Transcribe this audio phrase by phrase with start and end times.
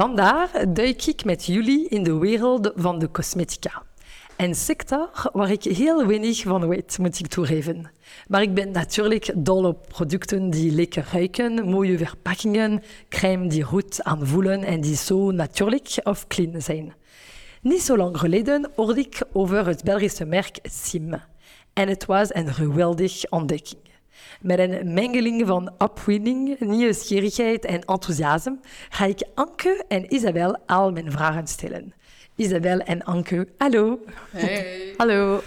[0.00, 3.82] Vandaag duik ik met jullie in de wereld van de cosmetica.
[4.36, 7.90] Een sector waar ik heel weinig van weet, moet ik toegeven.
[8.28, 14.02] Maar ik ben natuurlijk dol op producten die lekker ruiken, mooie verpakkingen, crème die goed
[14.02, 16.94] aanvoelen en die zo natuurlijk of clean zijn.
[17.62, 21.14] Niet zo lang geleden hoorde ik over het Belgische merk Sim.
[21.72, 23.87] En het was een geweldig ontdekking.
[24.40, 31.12] Met een mengeling van opwinding, nieuwsgierigheid en enthousiasme ga ik Anke en Isabel al mijn
[31.12, 31.94] vragen stellen.
[32.36, 33.98] Isabel en Anke, hallo.
[34.30, 34.94] Hey.
[34.96, 35.40] hallo.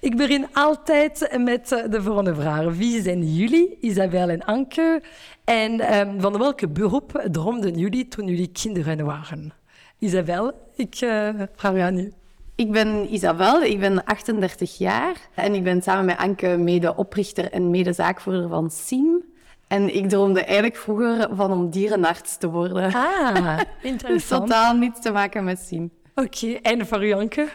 [0.00, 2.74] Ik begin altijd met de volgende vraag.
[2.74, 5.02] Wie zijn jullie, Isabel en Anke?
[5.44, 9.52] En um, van welke beroep droomden jullie toen jullie kinderen waren?
[9.98, 12.12] Isabel, ik uh, vraag je aan u.
[12.60, 17.70] Ik ben Isabel, ik ben 38 jaar en ik ben samen met Anke mede-oprichter en
[17.70, 19.24] mede-zaakvoerder van SIEM.
[19.68, 22.94] En ik droomde eigenlijk vroeger van om dierenarts te worden.
[22.94, 24.08] Ah, interessant.
[24.12, 25.90] dus totaal niets te maken met SIEM.
[26.14, 26.58] Oké, okay.
[26.62, 27.48] en voor u, Anke?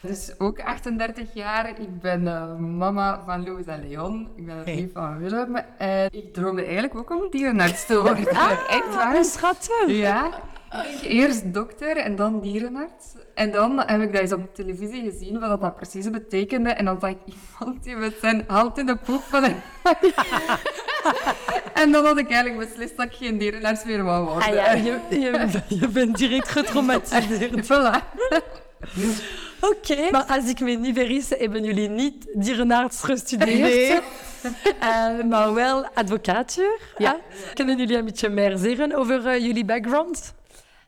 [0.00, 1.68] Dus ook 38 jaar.
[1.68, 4.28] Ik ben uh, mama van Louis en Leon.
[4.36, 4.74] Ik ben het hey.
[4.74, 5.56] lief van Willem.
[5.78, 8.28] En ik droomde eigenlijk ook om dierenarts te worden.
[8.28, 9.24] ah, echt waar?
[9.24, 9.86] Schattig.
[9.86, 10.30] Ja.
[11.02, 13.06] Eerst dokter en dan dierenarts.
[13.34, 16.70] En dan heb ik dat eens op televisie gezien, wat dat precies betekende.
[16.70, 19.56] En dan zag ik iemand die met zijn hand in de poep van een...
[21.82, 24.42] en dan had ik eigenlijk beslist dat ik geen dierenarts meer wou worden.
[24.42, 27.66] Ah, ja, je, je, je, bent direct getraumatiseerd.
[27.72, 28.02] voilà.
[29.60, 30.10] Oké, okay.
[30.10, 33.60] maar als ik me niet vergis, hebben jullie niet dierenarts gestudeerd.
[33.60, 34.00] Nee.
[34.80, 36.78] Uh, maar wel advocatuur.
[36.98, 37.16] Ja.
[37.54, 40.34] Kunnen jullie een beetje meer zeggen over uh, jullie background?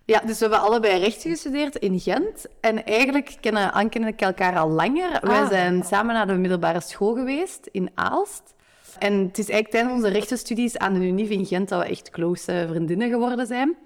[0.06, 2.46] Ja, dus we hebben allebei rechten gestudeerd in Gent.
[2.60, 5.20] En eigenlijk kennen Anke en ik elkaar al langer.
[5.20, 5.28] Ah.
[5.28, 8.54] Wij zijn samen naar de middelbare school geweest in Aalst.
[8.98, 12.10] En het is eigenlijk tijdens onze rechtenstudies aan de UNIF in Gent dat we echt
[12.10, 13.76] close vriendinnen geworden zijn.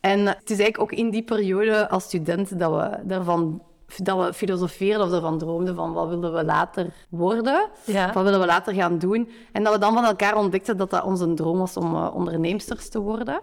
[0.00, 3.62] En het is eigenlijk ook in die periode als student dat we daarvan
[3.96, 8.12] dat we filosofeerden of ervan droomden van wat willen we later worden, ja.
[8.12, 9.30] wat willen we later gaan doen.
[9.52, 12.88] En dat we dan van elkaar ontdekten dat dat onze droom was om uh, onderneemsters
[12.88, 13.40] te worden.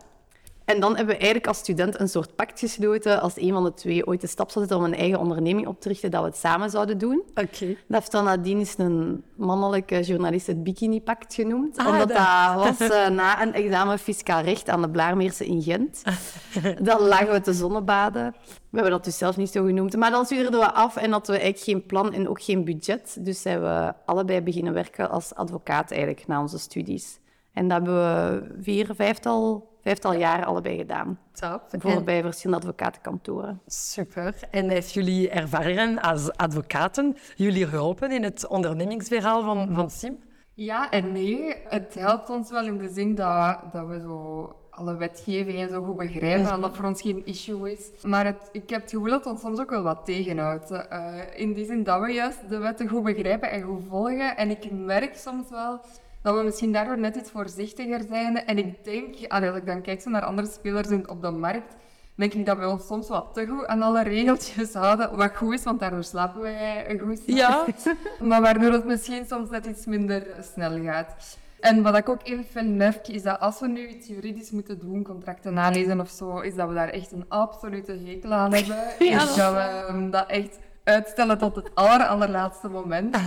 [0.66, 3.74] En dan hebben we eigenlijk als student een soort pact gesloten als een van de
[3.74, 6.28] twee ooit de stap zou zetten om een eigen onderneming op te richten, dat we
[6.28, 7.24] het samen zouden doen.
[7.30, 7.42] Oké.
[7.42, 7.78] Okay.
[7.88, 11.78] Dat heeft dan nadien is een mannelijke journalist het Bikini-pact genoemd.
[11.78, 15.62] Ah, omdat dat, dat was uh, na een examen fiscaal recht aan de Blaarmeerse in
[15.62, 16.02] Gent.
[16.82, 18.36] dan lagen we te zonnebaden.
[18.44, 19.96] We hebben dat dus zelf niet zo genoemd.
[19.96, 23.18] Maar dan stuurden we af en hadden we eigenlijk geen plan en ook geen budget.
[23.20, 27.20] Dus zijn we allebei beginnen werken als advocaat eigenlijk na onze studies.
[27.54, 31.20] En dat hebben we vier, vijftal vijftal jaar allebei gedaan.
[31.32, 31.62] Top.
[31.70, 32.06] Voor en...
[32.06, 33.62] bij verschillende advocatenkantoren.
[33.68, 34.36] Super.
[34.52, 40.18] En heeft jullie ervaringen als advocaten jullie geholpen in het ondernemingsverhaal van, van SIM?
[40.54, 41.56] Ja en nee.
[41.68, 45.84] Het helpt ons wel in de zin dat, dat we zo alle wetgeving en zo
[45.84, 47.90] goed begrijpen en dat voor ons geen issue is.
[48.04, 50.72] Maar het, ik heb het gevoel dat het ons soms ook wel wat tegenhoudt.
[50.72, 54.38] Uh, in die zin dat we juist de wetten goed begrijpen en goed volgen.
[54.38, 55.80] En ik merk soms wel
[56.26, 58.46] dat we misschien daardoor net iets voorzichtiger zijn.
[58.46, 61.76] En ik denk, als ik dan kijk zo naar andere spelers in, op de markt,
[62.16, 65.16] denk ik dat we ons soms wat te goed aan alle regeltjes houden.
[65.16, 67.68] Wat goed is, want daardoor slapen wij een goed slaap.
[67.68, 67.94] Ja.
[68.30, 71.38] maar waardoor het misschien soms net iets minder snel gaat.
[71.60, 74.80] En wat ik ook even vind merk, is dat als we nu iets juridisch moeten
[74.80, 78.78] doen, contracten nalezen of zo, is dat we daar echt een absolute hekel aan hebben.
[79.10, 83.18] Ja, is dat we dat echt uitstellen tot het aller, allerlaatste moment.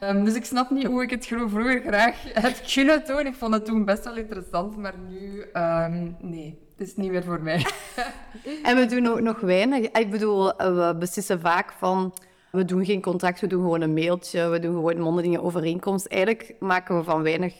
[0.00, 3.26] Um, dus ik snap niet hoe ik het vroeger graag had kunnen doen.
[3.26, 7.24] Ik vond het toen best wel interessant, maar nu, um, nee, het is niet meer
[7.24, 7.66] voor mij.
[8.62, 9.90] en we doen ook nog weinig.
[9.90, 12.14] Ik bedoel, we beslissen vaak van...
[12.50, 16.06] We doen geen contract, we doen gewoon een mailtje, we doen gewoon mondelinge overeenkomst.
[16.06, 17.54] Eigenlijk maken we van weinig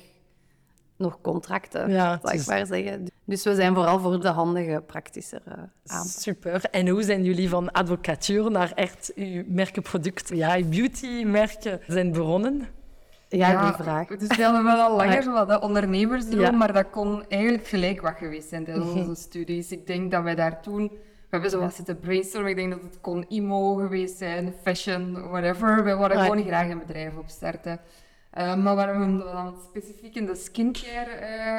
[1.03, 3.07] nog contracten, ja, zal ik maar zeggen.
[3.25, 5.55] Dus we zijn vooral voor de handige, praktische uh,
[5.87, 6.05] aan.
[6.05, 6.65] Super.
[6.71, 12.69] En hoe zijn jullie van advocatuur naar echt uw merkenproduct, ja, beautymerken zijn begonnen?
[13.29, 14.09] Ja, ja, die vraag.
[14.09, 18.01] Het is wel, wel al langer zo wat ondernemers doen, maar dat kon eigenlijk gelijk
[18.01, 19.73] wat geweest zijn tijdens onze studies.
[19.73, 20.91] Ik denk dat wij daar toen...
[21.33, 22.51] We hebben zo wat zitten brainstormen.
[22.51, 25.85] Ik denk dat het kon IMO geweest zijn, fashion, whatever.
[25.85, 27.81] We wilden gewoon graag een bedrijf opstarten.
[28.39, 31.11] Uh, maar waarom we dan specifiek in de skincare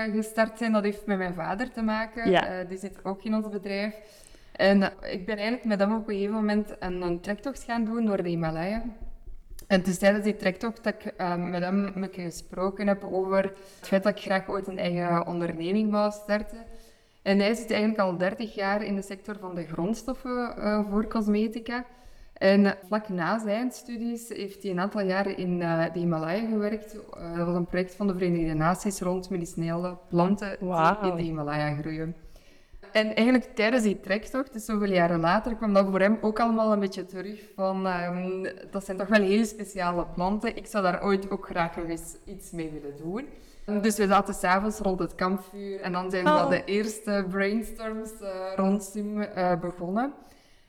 [0.07, 2.31] uh, gestart zijn, dat heeft met mijn vader te maken.
[2.31, 2.61] Ja.
[2.61, 3.95] Uh, die zit ook in ons bedrijf.
[4.51, 8.05] En ik ben eigenlijk met hem op een gegeven moment een, een trektocht gaan doen
[8.05, 8.83] door de Himalaya.
[9.67, 13.87] En het is tijdens die trektocht dat ik met hem met gesproken heb over het
[13.87, 16.65] feit dat ik graag ooit een eigen onderneming wou starten.
[17.21, 20.55] En hij zit eigenlijk al 30 jaar in de sector van de grondstoffen
[20.89, 21.85] voor cosmetica.
[22.33, 26.95] En vlak na zijn studies heeft hij een aantal jaren in uh, de Himalaya gewerkt.
[26.95, 31.21] Uh, dat was een project van de Verenigde Naties rond medicinale planten die in de
[31.21, 32.15] Himalaya groeien.
[32.91, 36.71] En eigenlijk tijdens die trektocht, dus zoveel jaren later, kwam dat voor hem ook allemaal
[36.71, 37.87] een beetje terug van...
[37.87, 40.55] Um, dat zijn toch wel hele speciale planten.
[40.55, 43.27] Ik zou daar ooit ook graag nog eens iets mee willen doen.
[43.81, 46.49] Dus we zaten s'avonds rond het kampvuur en dan zijn oh.
[46.49, 49.25] de eerste brainstorms uh, rond Sim
[49.61, 50.13] begonnen.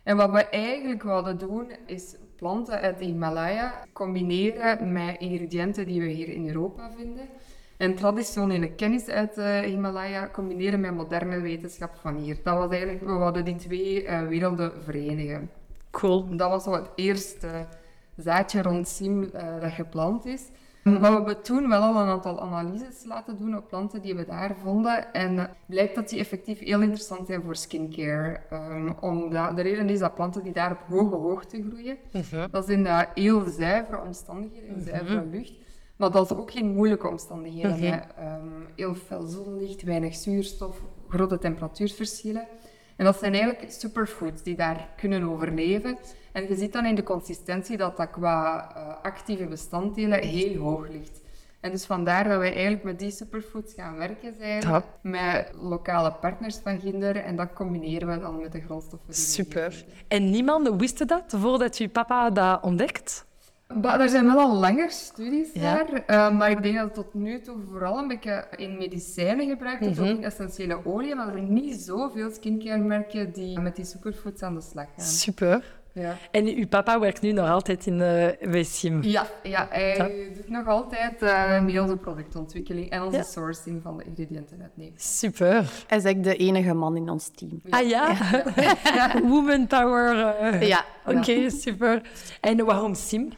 [0.04, 6.00] En wat we eigenlijk wilden doen, is planten uit de Himalaya combineren met ingrediënten die
[6.00, 7.28] we hier in Europa vinden.
[7.76, 12.38] En traditionele kennis uit de Himalaya combineren met moderne wetenschap van hier.
[12.42, 15.50] Dat was eigenlijk, we wilden die twee uh, werelden verenigen.
[15.90, 16.36] Cool.
[16.36, 17.66] Dat was zo het eerste
[18.16, 20.48] zaadje rond Sim uh, dat geplant is.
[20.84, 24.24] Maar we hebben toen wel al een aantal analyses laten doen op planten die we
[24.24, 25.12] daar vonden.
[25.12, 28.40] En blijkt dat die effectief heel interessant zijn voor skincare.
[28.52, 32.46] Um, omdat, de reden is dat planten die daar op hoge hoogte groeien, mhm.
[32.50, 34.84] dat is in uh, heel zuivere omstandigheden, in mhm.
[34.84, 35.52] zuivere lucht.
[35.96, 38.02] Maar dat is ook geen moeilijke omstandigheden.
[38.20, 42.46] Mm heel veel zonlicht, weinig zuurstof, grote temperatuurverschillen.
[42.96, 45.98] En dat zijn eigenlijk superfoods die daar kunnen overleven.
[46.34, 50.88] En je ziet dan in de consistentie dat dat qua uh, actieve bestanddelen heel hoog
[50.88, 51.20] ligt.
[51.60, 56.56] En dus vandaar dat wij eigenlijk met die superfoods gaan werken zijn, met lokale partners
[56.62, 59.14] van Ginder, en dat combineren we dan met de grondstoffen.
[59.14, 59.84] Super.
[60.08, 63.24] En niemand wist dat voordat je papa dat ontdekt?
[63.82, 67.14] Maar er zijn wel al langer studies daar, uh, maar ik denk dat het tot
[67.14, 70.12] nu toe vooral een beetje in medicijnen gebruikt wordt, mm -hmm.
[70.12, 74.54] ook in essentiële olie, maar er zijn niet zoveel skincare-merken die met die superfoods aan
[74.54, 75.04] de slag gaan.
[75.04, 75.82] Super.
[75.94, 76.16] Ja.
[76.30, 79.02] En uw papa werkt nu nog altijd in de WSIM?
[79.02, 84.04] Ja, ja, hij doet nog altijd uh, met onze productontwikkeling en onze sourcing van de
[84.04, 84.94] ingrediënten uitnemen.
[84.96, 85.52] Super.
[85.86, 87.60] Hij is eigenlijk de enige man in ons team.
[87.70, 88.16] Ah ja?
[89.30, 90.36] Woman power.
[90.54, 90.68] Uh.
[90.68, 90.84] Ja.
[91.06, 92.02] Oké, super.
[92.40, 93.32] En waarom SIM?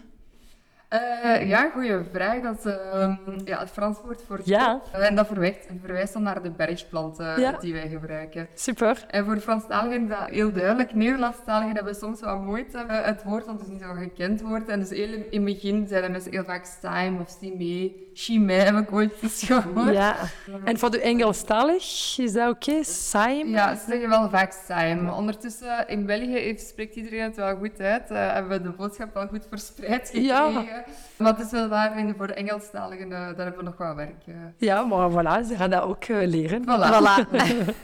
[0.93, 2.41] Uh, ja, goede vraag.
[2.41, 4.81] Dat uh, ja, het Frans woord voor ja.
[4.93, 8.49] En dat verwijst, verwijst dan naar de bergplanten die wij gebruiken.
[8.55, 9.05] Super.
[9.09, 10.94] En voor Franstaligen is dat heel duidelijk.
[10.94, 14.69] Nederlandstaligen hebben soms wat moeite het woord, want het is niet zo gekend woord.
[14.69, 18.05] En dus heel in het begin zeiden mensen heel vaak stime of stime.
[18.19, 19.94] Chimé heb ik ooit eens gehoord.
[19.94, 20.17] Ja.
[20.65, 22.82] En voor de Engelstalig, is dat oké?
[23.10, 23.44] Okay?
[23.44, 25.13] Ja, ze zeggen wel vaak Sime.
[25.13, 28.08] Ondertussen, in België spreekt iedereen het wel goed uit.
[28.08, 30.53] Hebben we de boodschap wel goed verspreid gekregen.
[30.53, 30.76] Ja.
[31.17, 34.27] Maar het is wel waar, voor de Engelstaligen, uh, daar hebben we nog wat werk.
[34.27, 34.35] Uh.
[34.56, 36.63] Ja, maar voilà, ze gaan dat ook leren.
[36.63, 36.93] Voilà.
[36.93, 37.35] voilà.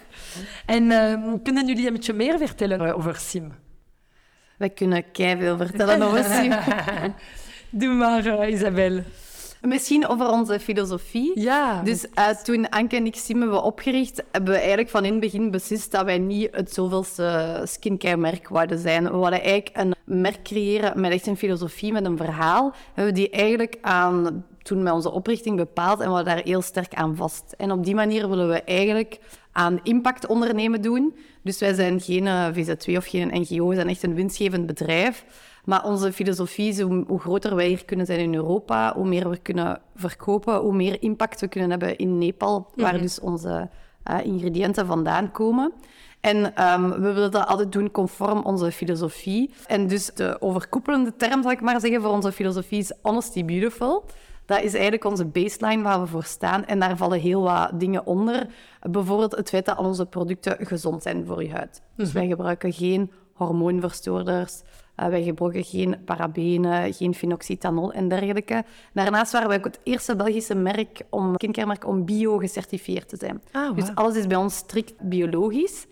[0.66, 3.52] en ehm, kunnen jullie een beetje meer vertellen over Sim?
[4.58, 6.52] Wij kunnen veel vertellen over Sim.
[7.80, 9.02] Doe maar, Isabel.
[9.62, 11.40] Misschien over onze filosofie.
[11.40, 11.82] Ja.
[11.82, 15.20] Dus uh, toen Anke en ik Sim hebben opgericht, hebben we eigenlijk van in het
[15.20, 19.04] begin beslist dat wij niet het zoveelste skincare-merk wilden zijn.
[19.04, 22.70] We wilden eigenlijk een merk creëren met echt een filosofie, met een verhaal.
[22.70, 26.94] We hebben die eigenlijk aan, toen met onze oprichting bepaald en we daar heel sterk
[26.94, 27.54] aan vast.
[27.56, 29.18] En op die manier willen we eigenlijk
[29.52, 31.16] aan impact ondernemen doen.
[31.42, 35.24] Dus wij zijn geen eh, VZ2 of geen NGO, we zijn echt een winstgevend bedrijf.
[35.64, 39.30] Maar onze filosofie is hoe, hoe, groter wij hier kunnen zijn in Europa, hoe meer
[39.30, 43.02] we kunnen verkopen, hoe meer impact we kunnen hebben in Nepal, waar mhm.
[43.02, 43.68] dus onze
[44.10, 45.72] uh, ingrediënten vandaan komen.
[46.22, 49.50] En um, we willen dat altijd doen conform onze filosofie.
[49.66, 54.04] En dus de overkoepelende term, zal ik maar zeggen, voor onze filosofie is honesty beautiful.
[54.46, 56.64] Dat is eigenlijk onze baseline waar we voor staan.
[56.64, 58.46] En daar vallen heel wat dingen onder.
[58.90, 61.82] Bijvoorbeeld het feit dat al onze producten gezond zijn voor je huid.
[61.96, 62.18] Dus mhm.
[62.18, 64.62] wij gebruiken geen hormoonverstoorders.
[64.96, 68.64] Uh, wij gebruiken geen parabenen, geen phenoxyethanol en dergelijke.
[68.92, 73.42] Daarnaast waren wij ook het eerste Belgische merk om, skincare om bio gecertificeerd te zijn.
[73.52, 75.86] Ah, Dus alles is bij ons strikt biologisch.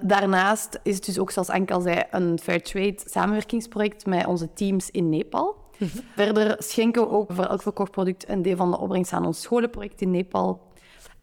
[0.00, 4.90] Daarnaast is het dus ook, zoals Anke al zei, een Fairtrade samenwerkingsproject met onze teams
[4.90, 5.56] in Nepal.
[5.78, 5.90] Mhm.
[6.16, 9.40] Verder schenken we ook voor elk verkocht product een deel van de opbrengst aan ons
[9.40, 10.70] scholenproject in Nepal.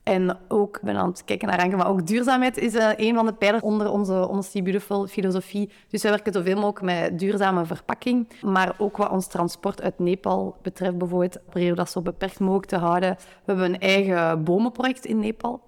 [0.04, 3.16] En ook, ik ben aan het kijken naar Anke, maar ook duurzaamheid is uh, een
[3.16, 5.70] van de pijlers onder onze Honesty Beautiful filosofie.
[5.90, 8.28] Dus wij werken zoveel mogelijk met duurzame verpakking.
[8.42, 12.66] Maar ook wat ons transport uit Nepal betreft, bijvoorbeeld, proberen we dat zo beperkt mogelijk
[12.66, 13.16] te houden.
[13.20, 15.62] We hebben een eigen bomenproject in Nepal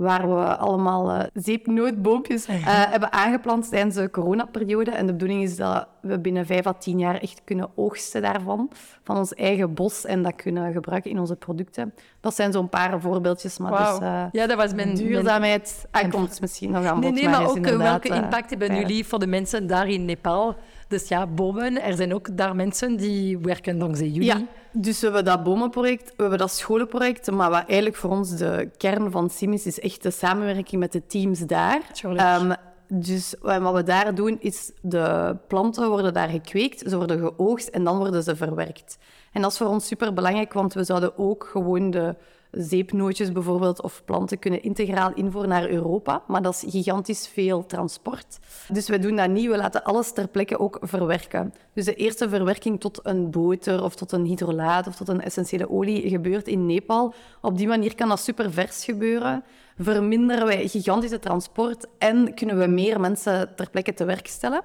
[0.00, 2.54] waar we allemaal uh, zeepnootboompjes uh,
[2.92, 4.90] hebben aangeplant tijdens de coronaperiode.
[4.90, 8.70] En de bedoeling is dat we binnen vijf à tien jaar echt kunnen oogsten daarvan,
[9.02, 11.94] van ons eigen bos, en dat kunnen gebruiken in onze producten.
[12.20, 13.98] Dat zijn zo'n paar voorbeeldjes, maar wow.
[13.98, 16.04] dus, uh, ja, dat was mijn duurzaamheid mijn...
[16.04, 17.02] Ah, komt misschien nog aan bod.
[17.02, 20.56] Nee, nee, maar, maar ook welke impact hebben jullie voor de mensen daar in Nepal?
[20.90, 24.24] Dus ja, bomen, er zijn ook daar mensen die werken dankzij jullie.
[24.24, 24.42] Ja,
[24.72, 28.70] dus we hebben dat bomenproject, we hebben dat scholenproject, maar wat eigenlijk voor ons de
[28.76, 31.80] kern van SIM is, is echt de samenwerking met de teams daar.
[32.04, 32.54] Um,
[32.92, 37.84] dus wat we daar doen, is de planten worden daar gekweekt, ze worden geoogst en
[37.84, 38.98] dan worden ze verwerkt.
[39.32, 42.16] En dat is voor ons super belangrijk, want we zouden ook gewoon de
[42.50, 46.22] zeepnootjes bijvoorbeeld of planten kunnen integraal invoeren naar Europa.
[46.26, 48.38] Maar dat is gigantisch veel transport.
[48.72, 49.48] Dus we doen dat niet.
[49.50, 51.54] We laten alles ter plekke ook verwerken.
[51.74, 55.70] Dus de eerste verwerking tot een boter of tot een hydrolaat of tot een essentiële
[55.70, 57.14] olie gebeurt in Nepal.
[57.40, 59.44] Op die manier kan dat super vers gebeuren.
[59.78, 64.62] Verminderen wij gigantische transport en kunnen we meer mensen ter plekke te werk stellen.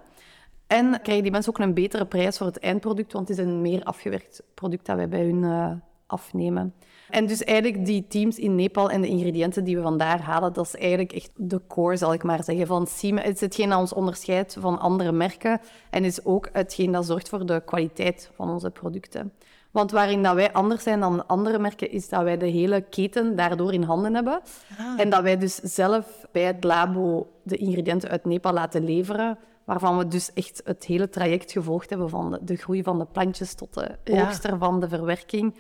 [0.68, 3.62] En krijgen die mensen ook een betere prijs voor het eindproduct, want het is een
[3.62, 5.72] meer afgewerkt product dat wij bij hun uh,
[6.08, 6.74] afnemen.
[7.16, 10.66] En dus eigenlijk die teams in Nepal en de ingrediënten die we vandaar halen, dat
[10.66, 13.18] is eigenlijk echt de core, zal ik maar zeggen, van Siem.
[13.18, 17.30] Het is hetgeen dat ons onderscheidt van andere merken en is ook hetgeen dat zorgt
[17.30, 19.34] voor de kwaliteit van onze producten.
[19.72, 23.36] Want waarin dat wij anders zijn dan andere merken, is dat wij de hele keten
[23.36, 24.42] daardoor in handen hebben.
[24.78, 25.00] Ah.
[25.00, 29.98] En dat wij dus zelf bij het labo de ingrediënten uit Nepal laten leveren waarvan
[29.98, 33.74] we dus echt het hele traject gevolgd hebben van de, groei van de plantjes tot
[33.74, 35.56] de oogst ervan, de verwerking.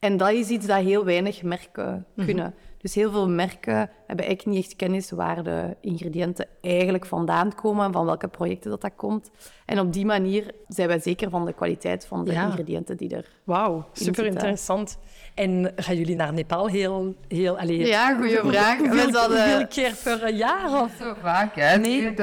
[0.00, 2.26] En dat is iets dat heel weinig merken mhm.
[2.26, 2.54] kunnen.
[2.80, 7.92] Dus heel veel merken hebben eigenlijk niet echt kennis waar de ingrediënten eigenlijk vandaan komen,
[7.92, 9.30] van welke projecten dat, dat komt.
[9.66, 13.28] En op die manier zijn wij zeker van de kwaliteit van de ingrediënten die er
[13.44, 14.98] Wauw, super interessant.
[15.34, 17.14] En gaan jullie naar Nepal heel...
[17.28, 18.78] heel allez, ja, goede vraag.
[18.78, 19.50] Hoeveel, hadden...
[19.50, 20.82] hoeveel keer per jaar?
[20.82, 20.92] Of?
[20.98, 21.76] Zo vaak, hè.
[21.76, 22.14] Nee.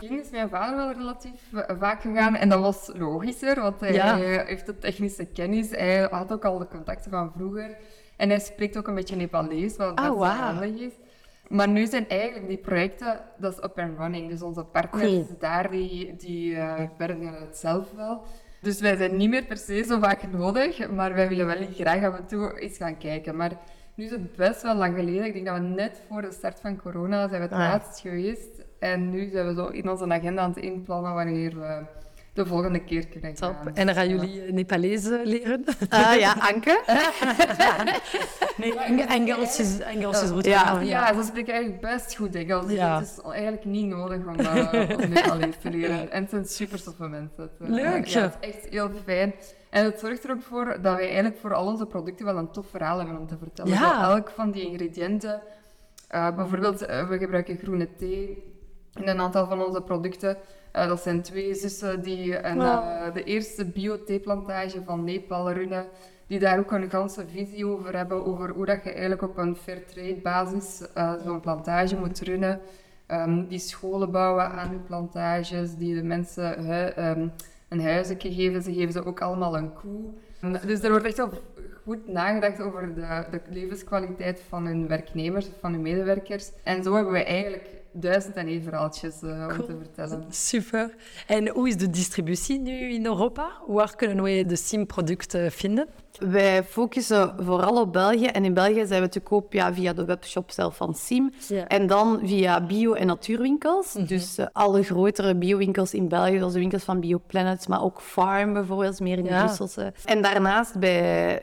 [0.00, 2.36] Ging is mijn vader wel relatief vaak gegaan.
[2.36, 5.70] En dat was logischer, want hij heeft de technische kennis.
[5.70, 7.76] Hij had ook al de contacten van vroeger.
[8.24, 10.62] En hij spreekt ook een beetje Nepalees, wat oh, wow.
[10.62, 10.92] is.
[11.48, 14.30] Maar nu zijn eigenlijk die projecten, dat is up and running.
[14.30, 18.22] Dus onze partners daar, die, die uh, het zelf wel.
[18.60, 22.04] Dus wij zijn niet meer per se zo vaak nodig, maar wij willen wel graag
[22.04, 23.36] af en toe eens gaan kijken.
[23.36, 23.52] Maar
[23.94, 25.24] nu is het best wel lang geleden.
[25.24, 27.58] Ik denk dat we net voor de start van corona zijn we het ah.
[27.58, 28.64] laatst geweest.
[28.78, 31.82] En nu zijn we zo in onze agenda aan het inplannen wanneer we
[32.34, 33.56] de volgende keer kunnen gaan.
[33.74, 35.64] En dan gaan jullie uh, Nepalees leren?
[35.92, 36.82] Uh, ja, Anke.
[38.56, 40.44] nee, Engels is, Engels is goed.
[40.44, 42.72] Ja, ja, ze spreken eigenlijk best goed Engels.
[42.72, 42.98] Ja.
[42.98, 46.10] Het is eigenlijk niet nodig om, uh, om Nepalees te leren.
[46.10, 47.50] En het zijn super toffe mensen.
[47.58, 48.06] Het, Leuk.
[48.06, 49.34] Ja, het is echt heel fijn.
[49.70, 52.50] En het zorgt er ook voor dat wij eigenlijk voor al onze producten wel een
[52.50, 53.72] tof verhaal hebben om te vertellen.
[53.72, 54.02] Ja.
[54.02, 55.42] elk van die ingrediënten,
[56.14, 58.52] uh, bijvoorbeeld, we gebruiken groene thee
[58.94, 60.36] in een aantal van onze producten.
[60.76, 65.86] Uh, dat zijn twee zussen die een, uh, de eerste biotheeplantage van Nepal runnen.
[66.26, 69.56] Die daar ook een ganse visie over hebben, over hoe dat je eigenlijk op een
[69.56, 72.60] fair trade basis uh, zo'n plantage moet runnen.
[73.08, 76.70] Um, die scholen bouwen aan hun plantages, die de mensen
[77.08, 77.32] um,
[77.68, 78.62] een huisje geven.
[78.62, 80.00] Ze geven ze ook allemaal een koe.
[80.44, 81.30] Um, dus er wordt echt wel
[81.84, 86.50] goed nagedacht over de, de levenskwaliteit van hun werknemers, van hun medewerkers.
[86.62, 90.24] En zo hebben we eigenlijk duizend en één verhaaltjes uh, om te vertellen.
[90.30, 90.94] Super.
[91.26, 93.50] En hoe is de distributie nu in Europa?
[93.66, 95.88] Waar kunnen wij de SIM-producten vinden?
[96.18, 98.26] Wij focussen vooral op België.
[98.26, 101.32] En in België zijn we te koop ja, via de webshop zelf van SIM.
[101.68, 103.94] En dan via bio- en natuurwinkels.
[103.94, 104.06] Mhm.
[104.06, 108.52] Dus uh, alle grotere biowinkels in België, zoals de winkels van BioPlanet, maar ook Farm
[108.52, 109.92] bijvoorbeeld, meer in de Brusselse.
[110.04, 111.42] En daarnaast bij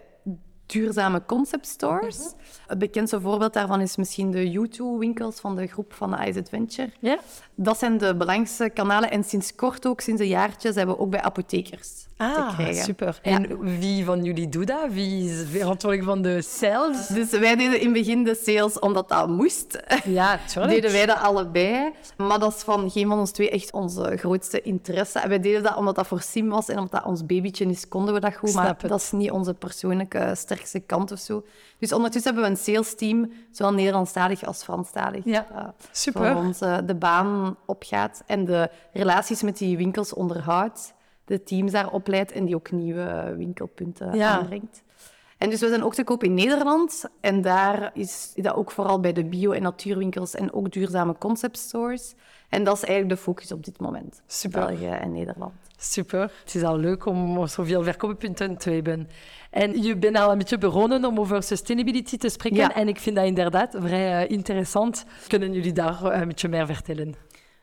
[0.72, 2.20] duurzame concept stores.
[2.68, 6.90] Het bekendste voorbeeld daarvan is misschien de U2-winkels van de groep van de Ice Adventure.
[7.00, 7.18] Ja?
[7.56, 9.12] Dat zijn de belangrijkste kanalen.
[9.12, 12.84] En sinds kort ook, sinds een jaartje, zijn we ook bij apothekers te Ah, krijgen.
[12.84, 13.20] super.
[13.24, 13.32] Ja.
[13.32, 14.86] En wie van jullie doet dat?
[14.92, 17.08] Wie is verantwoordelijk van de sales?
[17.08, 19.80] Dus wij deden in het begin de sales omdat dat moest.
[20.06, 20.74] Ja, tuurlijk.
[20.74, 21.92] deden wij dat allebei.
[22.18, 25.20] Maar dat is van geen van ons twee echt onze grootste interesse.
[25.20, 27.88] En wij deden dat omdat dat voor Sim was en omdat dat ons babytje is,
[27.88, 28.50] konden we dat goed.
[28.50, 28.90] Snap maar het.
[28.90, 30.32] dat is niet onze persoonlijke
[30.86, 31.46] kant of zo.
[31.80, 35.26] Dus ondertussen hebben we een sales team, zowel Nederlandstalig als Franstalig.
[35.26, 36.32] Ja, eh, super.
[36.34, 40.94] Voor ons eh, de baan opgaat en de relaties met die winkels onderhoudt.
[41.26, 44.38] De teams daar opleidt en die ook nieuwe winkelpunten Ja.
[44.38, 44.84] aanbrengt.
[45.38, 47.04] En dus we zijn ook te koop in Nederland.
[47.22, 51.58] En daar is dat ook vooral bij de bio- en natuurwinkels en ook duurzame concept
[51.58, 52.14] stores.
[52.50, 54.22] En dat is eigenlijk de focus op dit moment.
[54.28, 54.66] Super.
[54.66, 55.54] België en Nederland.
[55.84, 56.32] Super.
[56.44, 59.10] Het is al leuk om zoveel verkooppunten te hebben.
[59.50, 62.58] En je bent al een beetje begonnen om over sustainability te spreken.
[62.58, 62.76] Ja.
[62.76, 65.06] En ik vind dat inderdaad vrij eh, interessant.
[65.28, 67.16] Kunnen jullie daar eh, een beetje meer vertellen?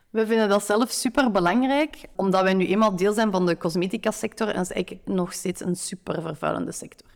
[0.09, 4.47] We vinden dat zelf super belangrijk, omdat wij nu eenmaal deel zijn van de cosmetica-sector.
[4.47, 7.07] En dat is eigenlijk nog steeds een super vervuilende sector.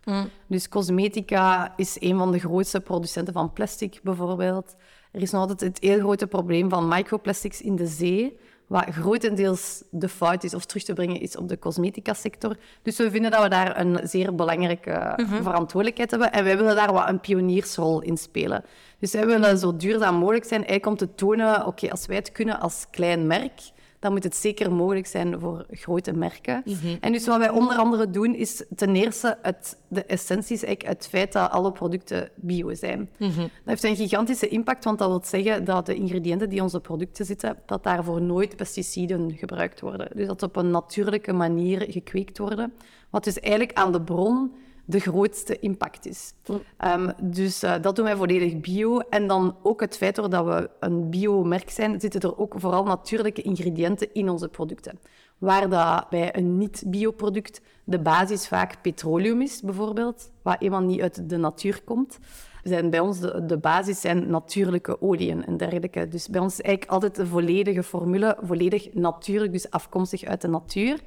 [0.48, 4.76] Dus cosmetica is een van de grootste producenten van plastic, bijvoorbeeld.
[5.12, 9.84] Er is nog altijd het heel grote probleem van microplastics in de zee, wat grotendeels
[9.90, 12.56] de fout is of terug te brengen is op de cosmetica-sector.
[12.82, 16.32] Dus we vinden dat we daar een zeer belangrijke verantwoordelijkheid hebben.
[16.32, 18.64] En wij willen daar wat een pioniersrol in spelen.
[19.00, 22.32] Dus wij willen zo duurzaam mogelijk zijn, eigenlijk om te tonen, oké, als wij het
[22.32, 23.62] kunnen als klein merk,
[24.04, 26.64] dan moet het zeker mogelijk zijn voor grote merken.
[27.00, 30.98] En dus wat wij onder andere doen, is ten eerste het, de essentie is eigenlijk
[30.98, 33.10] het feit dat alle producten bio zijn.
[33.18, 36.80] Dat heeft een gigantische impact, want dat wil zeggen dat de ingrediënten die in onze
[36.80, 40.10] producten zitten, dat daarvoor nooit pesticiden gebruikt worden.
[40.16, 42.74] Dus dat op een natuurlijke manier gekweekt worden.
[43.10, 44.52] Wat dus eigenlijk aan de bron
[44.86, 46.34] de grootste impact is.
[46.78, 49.00] Ehm, dus eh, dat doen wij volledig bio.
[49.00, 53.42] En dan ook het feit doordat we een biomerk zijn, zitten er ook vooral natuurlijke
[53.42, 55.00] ingrediënten in onze producten.
[55.38, 61.30] Waar dat bij een niet-bioproduct de basis vaak petroleum is, bijvoorbeeld, wat eenmaal niet uit
[61.30, 62.20] de natuur komt.
[62.64, 66.08] Zijn bij ons de, de basis zijn natuurlijke oliën en dergelijke.
[66.08, 70.48] Dus bij ons is eigenlijk altijd de volledige formule, volledig natuurlijk, dus afkomstig uit de
[70.48, 71.00] natuur.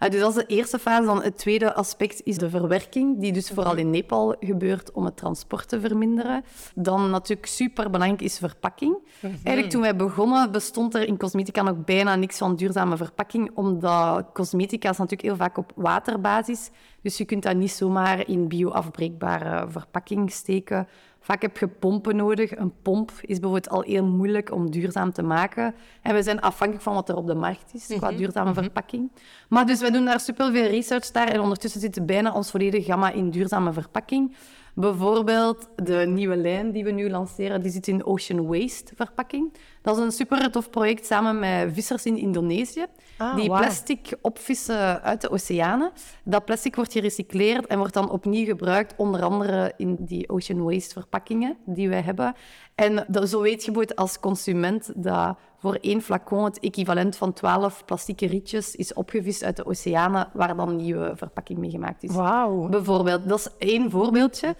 [0.00, 1.06] Uh, dus dat is de eerste fase.
[1.06, 5.16] Dan het tweede aspect is de verwerking, die dus vooral in Nepal gebeurt om het
[5.16, 6.44] transport te verminderen.
[6.74, 8.98] Dan natuurlijk superbelangrijk is verpakking.
[9.22, 14.26] Eigenlijk toen wij begonnen bestond er in cosmetica nog bijna niks van duurzame verpakking, omdat
[14.32, 16.70] cosmetica is natuurlijk heel vaak op waterbasis.
[17.02, 20.88] Dus je kunt dat niet zomaar in bio-afbreekbare verpakking steken.
[21.20, 22.56] Vaak heb je pompen nodig.
[22.56, 25.74] Een pomp is bijvoorbeeld al heel moeilijk om duurzaam te maken.
[26.02, 29.10] En we zijn afhankelijk van wat er op de markt is qua duurzame verpakking.
[29.48, 33.10] Maar dus we doen daar superveel research naar en ondertussen zit bijna ons volledige gamma
[33.10, 34.36] in duurzame verpakking.
[34.74, 39.52] Bijvoorbeeld de nieuwe lijn die we nu lanceren, die zit in Ocean Waste verpakking.
[39.82, 42.86] Dat is een super tof project samen met vissers in Indonesië.
[43.20, 45.90] Ah, die plastic opvissen uit de oceanen.
[46.24, 50.92] Dat plastic wordt gerecycleerd en wordt dan opnieuw gebruikt, onder andere in die Ocean Waste
[50.92, 52.34] verpakkingen die wij hebben.
[52.74, 57.32] En dat, zo weet je bijvoorbeeld als consument dat voor één flacon het equivalent van
[57.32, 62.14] 12 plastieke rietjes is opgevist uit de oceanen, waar dan nieuwe verpakking mee gemaakt is.
[62.14, 62.68] Wauw.
[62.68, 64.46] Bijvoorbeeld, dat is één voorbeeldje.
[64.46, 64.54] Uh,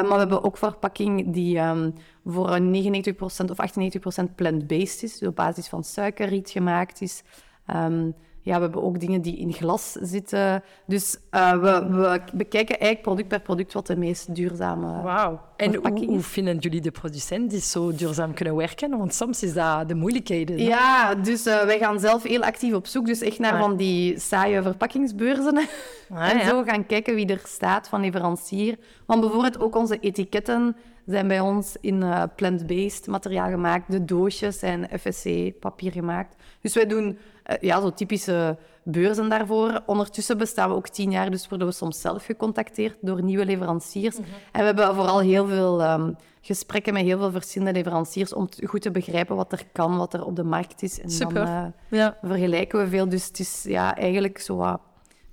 [0.00, 1.94] maar we hebben ook verpakking die um,
[2.24, 3.16] voor een 99%
[3.50, 3.56] of
[4.30, 7.22] 98% plant-based is, dus op basis van suikerriet gemaakt is.
[7.74, 10.62] Um, ja, we hebben ook dingen die in glas zitten.
[10.86, 15.40] Dus uh, we, we, bekijken eigenlijk product per product wat de meest duurzame Wauw.
[15.56, 18.98] En hoe, vinden jullie de producent die zo duurzaam kunnen werken?
[18.98, 20.58] Want soms is dat de moeilijkheden.
[20.58, 23.06] Ja, dus uh, wij gaan zelf heel actief op zoek.
[23.06, 23.60] Dus echt naar Ah.
[23.60, 25.56] van die saaie verpakkingsbeurzen.
[26.10, 26.48] Ah, en ja.
[26.48, 28.78] zo gaan kijken wie er staat van leverancier.
[29.06, 33.90] Want bijvoorbeeld ook onze etiketten zijn bij ons in uh, plant-based materiaal gemaakt.
[33.90, 36.36] De doosjes zijn FSC-papier gemaakt.
[36.60, 39.82] Dus wij doen uh, ja, zo typische beurzen daarvoor.
[39.86, 44.16] Ondertussen bestaan we ook tien jaar, dus worden we soms zelf gecontacteerd door nieuwe leveranciers.
[44.18, 44.28] Mhm.
[44.52, 48.82] En we hebben vooral heel veel um, gesprekken met heel veel verschillende leveranciers om goed
[48.82, 51.00] te begrijpen wat er kan, wat er op de markt is.
[51.00, 51.34] En Super.
[51.34, 52.16] dan uh, Ja.
[52.22, 53.08] vergelijken we veel.
[53.08, 54.76] Dus het is ja, eigenlijk zo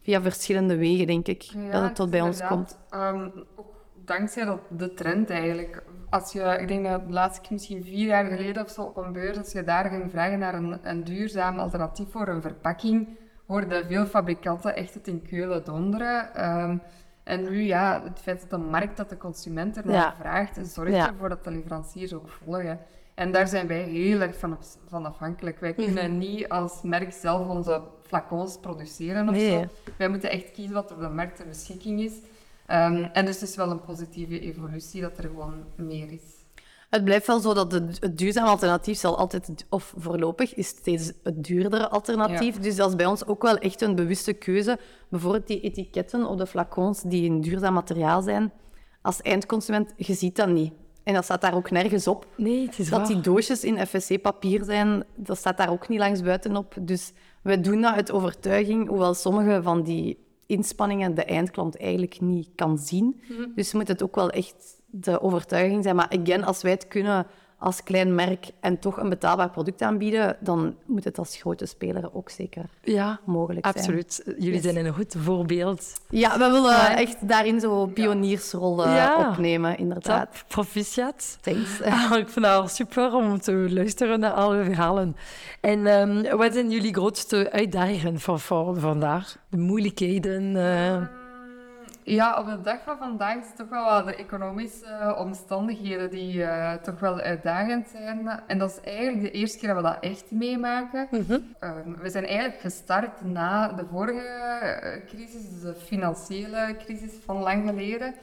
[0.01, 2.77] via verschillende wegen, denk ik, dat het tot bij ons komt.
[2.91, 3.76] Um, ook
[4.08, 5.84] dankzij dat, de trend eigenlijk.
[6.10, 8.98] Als je, ik denk dat de laatste keer misschien vier jaar geleden of zo op
[8.98, 13.08] een beurs, als je daar ging vragen naar een, een duurzaam alternatief voor een verpakking,
[13.48, 16.46] hoorden veel fabrikanten echt het in keulen donderen.
[16.62, 16.82] Um,
[17.24, 20.15] en nu, ja, het feit dat de markt, dat de consument ernaar Ja.
[20.20, 21.08] vraagt, zorgt Ja.
[21.08, 22.80] ervoor dat de leveranciers ook volgen.
[23.15, 25.60] En daar zijn wij heel erg van, van afhankelijk.
[25.60, 29.52] Wij kunnen niet als merk zelf onze flacons produceren of Nee.
[29.52, 29.65] zo.
[29.98, 32.13] Wij moeten echt kiezen wat er op de markt ter beschikking is.
[32.67, 36.36] Ehm, en dus het is wel een positieve evolutie dat er gewoon meer is.
[36.89, 41.12] Het blijft wel zo dat het, het duurzaam alternatief zal altijd, of voorlopig, is steeds
[41.23, 42.56] het duurdere alternatief.
[42.56, 42.62] Ja.
[42.62, 44.80] Dus dat is bij ons ook wel echt een bewuste keuze.
[45.10, 48.51] Bijvoorbeeld die etiketten op de flacons die een duurzaam materiaal zijn.
[49.01, 50.73] Als eindconsument, je ziet dat niet.
[51.03, 52.27] En dat staat daar ook nergens op.
[52.38, 53.08] Nee, het is Dat waar.
[53.08, 56.75] die doosjes in FSC-papier zijn, dat staat daar ook niet langs buitenop.
[56.82, 62.49] Dus wij doen dat uit overtuiging, hoewel sommige van die inspanningen de eindklant eigenlijk niet
[62.55, 63.21] kan zien.
[63.55, 65.95] Dus moet het ook wel echt de overtuiging zijn.
[65.95, 67.27] Maar again, als wij het kunnen
[67.60, 72.10] als klein merk en toch een betaalbaar product aanbieden, dan moet het als grote speler
[72.15, 73.78] ook zeker Ja, mogelijk zijn.
[73.78, 74.22] absoluut.
[74.26, 74.62] Jullie Yes.
[74.63, 75.93] zijn een goed voorbeeld.
[76.10, 76.98] Ja, we willen Ja.
[76.98, 79.30] echt daarin zo pioniersrol Ja.
[79.30, 80.32] opnemen, inderdaad.
[80.32, 81.38] Top, proficiat.
[81.41, 81.82] Thanks.
[81.86, 85.15] Ah, ik vind het super om te luisteren naar alle verhalen.
[85.62, 89.38] En ehm, wat zijn jullie grootste uitdagingen voor, voor vandaag?
[89.50, 90.56] De moeilijkheden?
[90.56, 91.02] eh?
[92.10, 96.10] Ja, op de dag van vandaag is het toch wel wat de economische eh, omstandigheden
[96.10, 98.30] die eh, toch wel uitdagend zijn.
[98.48, 101.08] En dat is eigenlijk de eerste keer dat we dat echt meemaken.
[101.60, 107.38] Ehm, we zijn eigenlijk gestart na de vorige eh, crisis, dus de financiële crisis van
[107.38, 108.13] lang geleden.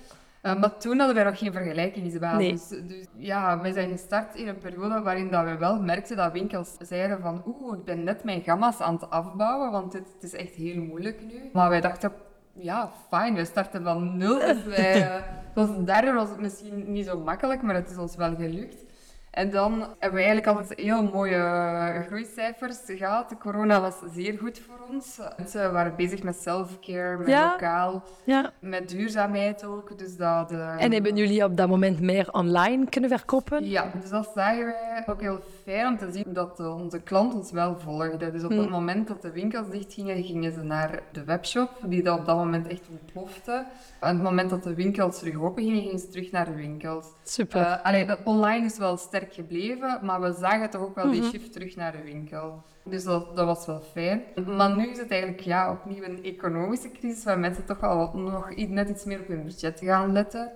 [0.44, 2.68] Eh, maar toen hadden wij nog geen vergelijkingsbasis.
[2.68, 6.76] Dus ja, wij zijn gestart in een periode waarin dat we wel merkten dat winkels
[6.78, 10.32] zeiden van oeh, ik ben net mijn gamma's aan het afbouwen, want dit, het is
[10.32, 11.50] echt heel moeilijk nu.
[11.52, 12.12] Maar wij dachten,
[12.56, 14.38] ja, fijn, we starten van nul.
[14.38, 15.22] Dus wij, eh,
[15.54, 18.82] was, daardoor was het misschien niet zo makkelijk, maar het is ons wel gelukt.
[19.30, 23.28] En dan hebben we eigenlijk altijd heel mooie eh, groeicijfers gehad.
[23.28, 25.20] De corona was zeer goed voor ons.
[25.36, 27.50] Mensen waren bezig met self-care, met Ja.
[27.50, 28.52] lokaal, ja.
[28.58, 29.98] met duurzaamheid ook.
[29.98, 33.64] Dus dat, eh, En hebben jullie op dat moment meer online kunnen verkopen?
[33.64, 37.34] ja, dus dat zagen wij ook heel fijn om te zien dat eh, onze klant
[37.34, 38.30] ons wel volgde.
[38.30, 42.18] Dus op het moment dat de winkels dichtgingen, gingen ze naar de webshop, die dat
[42.18, 43.52] op dat moment echt ontplofte.
[44.00, 46.54] En op het moment dat de winkels terug open gingen, gingen ze terug naar de
[46.54, 47.06] winkels.
[47.22, 47.80] Super.
[47.82, 51.52] Allee, dat online is wel sterk gebleven, maar we zagen toch ook wel die shift
[51.52, 52.62] terug naar de winkel.
[52.84, 54.22] Dus dat, dat was wel fijn.
[54.46, 58.56] Maar nu is het eigenlijk ja, opnieuw een economische crisis waar mensen toch wel nog
[58.56, 60.52] net iets meer op hun budget gaan letten.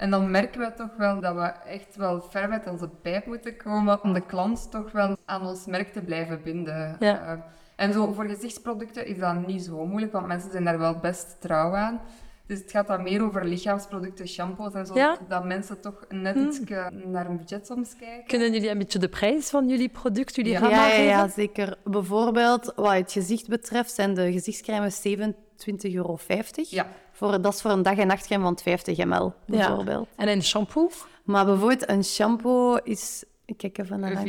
[0.00, 3.56] En dan merken we toch wel dat we echt wel ver met onze pijp moeten
[3.56, 6.96] komen om de klant toch wel aan ons merk te blijven binden.
[7.00, 7.26] Ja.
[7.26, 7.38] Eh,
[7.76, 11.36] en zo voor gezichtsproducten is dat niet zo moeilijk, want mensen zijn daar wel best
[11.40, 12.00] trouw aan.
[12.46, 15.18] Dus het gaat dan meer over lichaamsproducten, shampoos en zo, Ja.
[15.28, 16.60] dat mensen toch net iets
[17.04, 18.26] naar hun budget soms kijken.
[18.26, 20.86] Kunnen jullie een beetje de prijs van jullie product, jullie Ja.
[20.88, 21.78] ja, zeker.
[21.84, 26.18] Bijvoorbeeld, wat het gezicht betreft, zijn de gezichtscrèmes 27,50 euro.
[26.52, 26.86] Ja.
[27.20, 30.08] Voor, dat is voor een dag- en nachtcrème van 50 ml, bijvoorbeeld.
[30.16, 30.90] En een shampoo?
[31.24, 33.24] Maar bijvoorbeeld een shampoo is...
[33.44, 34.26] Ik kijk even naar...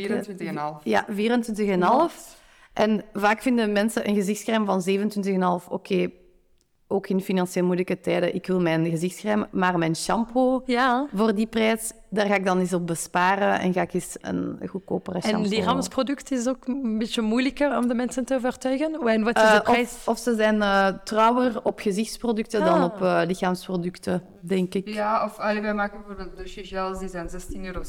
[0.78, 0.82] 24,5.
[0.82, 1.14] Ja, 24,5.
[2.72, 4.82] En vaak vinden mensen een gezichtscrème van
[5.62, 6.10] 27,5 oké,
[6.92, 11.06] ook in financieel moeilijke tijden, ik wil mijn gezichtscrème, maar mijn shampoo Ja.
[11.14, 14.58] voor die prijs, daar ga ik dan eens op besparen en ga ik eens een
[14.68, 15.42] goedkopere shampoo...
[15.42, 19.00] En lichaamsproduct is ook een beetje moeilijker om de mensen te overtuigen.
[19.06, 19.88] En wat is Eh, de prijs?
[19.92, 22.84] of, of ze zijn eh, trouwer op gezichtsproducten dan Ah.
[22.84, 24.88] op eh, lichaamsproducten, denk ik.
[24.88, 27.82] Ja, of allee, wij maken bijvoorbeeld douchegels, die zijn 16,70 euro.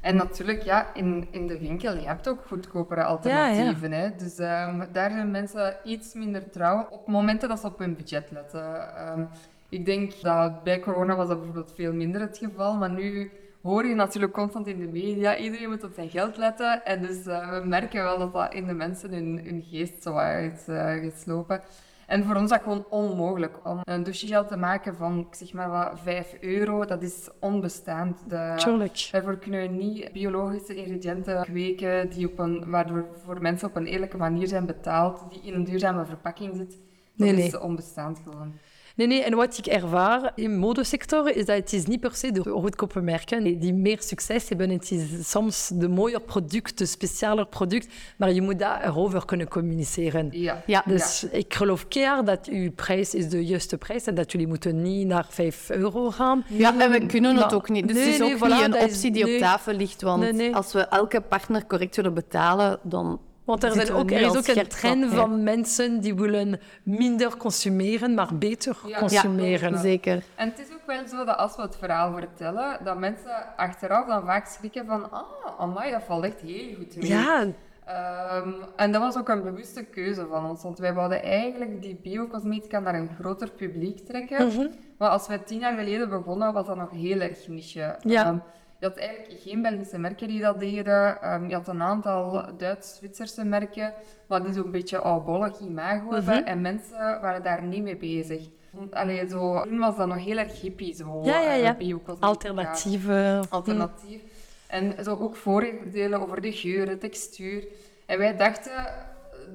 [0.00, 3.92] En natuurlijk, ja, in, in de winkel, je hebt ook goedkopere alternatieven.
[3.92, 4.16] Hè?
[4.16, 8.30] Dus ehm, daar zijn mensen iets minder trouw op momenten dat ze op hun budget
[8.30, 8.96] letten.
[8.96, 9.24] Ehm,
[9.68, 13.30] ik denk dat bij corona was dat bijvoorbeeld veel minder het geval, maar nu
[13.62, 16.84] hoor je natuurlijk constant in de media, iedereen moet op zijn geld letten.
[16.84, 20.18] En dus eh, we merken wel dat dat in de mensen hun, hun geest zo
[20.18, 21.60] is eh, geslopen.
[22.06, 25.70] En voor ons is dat gewoon onmogelijk om een douchegel te maken van, zeg maar
[25.70, 26.84] wat, 5 euro.
[26.84, 28.18] Dat is onbestaand.
[28.28, 29.08] De, Tuurlijk.
[29.10, 33.86] Daarvoor kunnen we niet biologische ingrediënten kweken die op een, waardoor voor mensen op een
[33.86, 36.70] eerlijke manier zijn betaald, die in een duurzame verpakking zit.
[36.70, 36.78] Dat
[37.26, 37.46] Nee, nee.
[37.46, 38.54] is onbestaand gewoon.
[38.96, 42.14] Nee, nee, en wat ik ervaar in de modesector is dat het is niet per
[42.14, 44.70] se de goedkope merken die meer succes hebben.
[44.70, 50.28] Het is soms de mooier product, de specialer product, maar je moet daarover kunnen communiceren.
[50.30, 50.62] Ja.
[50.66, 50.82] Ja.
[50.86, 54.82] Dus ik geloof keer dat uw prijs is de juiste prijs en dat jullie moeten
[54.82, 56.44] niet naar 5 euro gaan.
[56.48, 57.88] Ja, en we kunnen het ook niet.
[57.88, 59.34] Dus Nee, het is nee, ook voilà, niet een is- optie die nee.
[59.34, 60.02] op tafel ligt.
[60.02, 60.54] Want Nee, nee.
[60.54, 63.20] als we elke partner correct willen betalen, dan...
[63.46, 67.36] Want er, zijn we ook, er is ook een trend van mensen die willen minder
[67.36, 68.98] consumeren, maar beter Ja.
[68.98, 69.72] consumeren.
[69.72, 69.78] Ja.
[69.78, 70.22] Zeker.
[70.34, 74.06] En het is ook wel zo dat als we het verhaal vertellen, dat mensen achteraf
[74.06, 75.22] dan vaak schrikken van, ah,
[75.58, 77.08] amai, dat valt echt heel goed mee.
[77.08, 77.46] Ja,
[77.86, 81.98] Ehm, en dat was ook een bewuste keuze van ons, want wij wilden eigenlijk die
[82.02, 84.46] biocosmetica naar een groter publiek trekken.
[84.46, 84.66] Mhm.
[84.98, 87.96] Maar als wij tien jaar geleden begonnen, was dat nog heel erg niche.
[88.00, 88.24] Ja.
[88.24, 88.36] Ehm,
[88.78, 91.20] je had eigenlijk geen Belgische merken die dat deden.
[91.22, 93.92] Ehm, je had een aantal Duits-Zwitserse merken,
[94.28, 96.34] maar die zo'n beetje oudbollig imago hebben.
[96.34, 96.44] Mhm.
[96.46, 98.48] En mensen waren daar niet mee bezig.
[98.74, 101.20] vond- Allee, zo, toen was dat nog heel erg hippie, zo.
[101.24, 101.76] Ja, ja, ja.
[102.20, 103.42] Alternatieve.
[103.48, 104.20] alternatief.
[104.66, 107.64] En zo ook vooroordelen over de geur, de textuur.
[108.06, 108.72] En wij dachten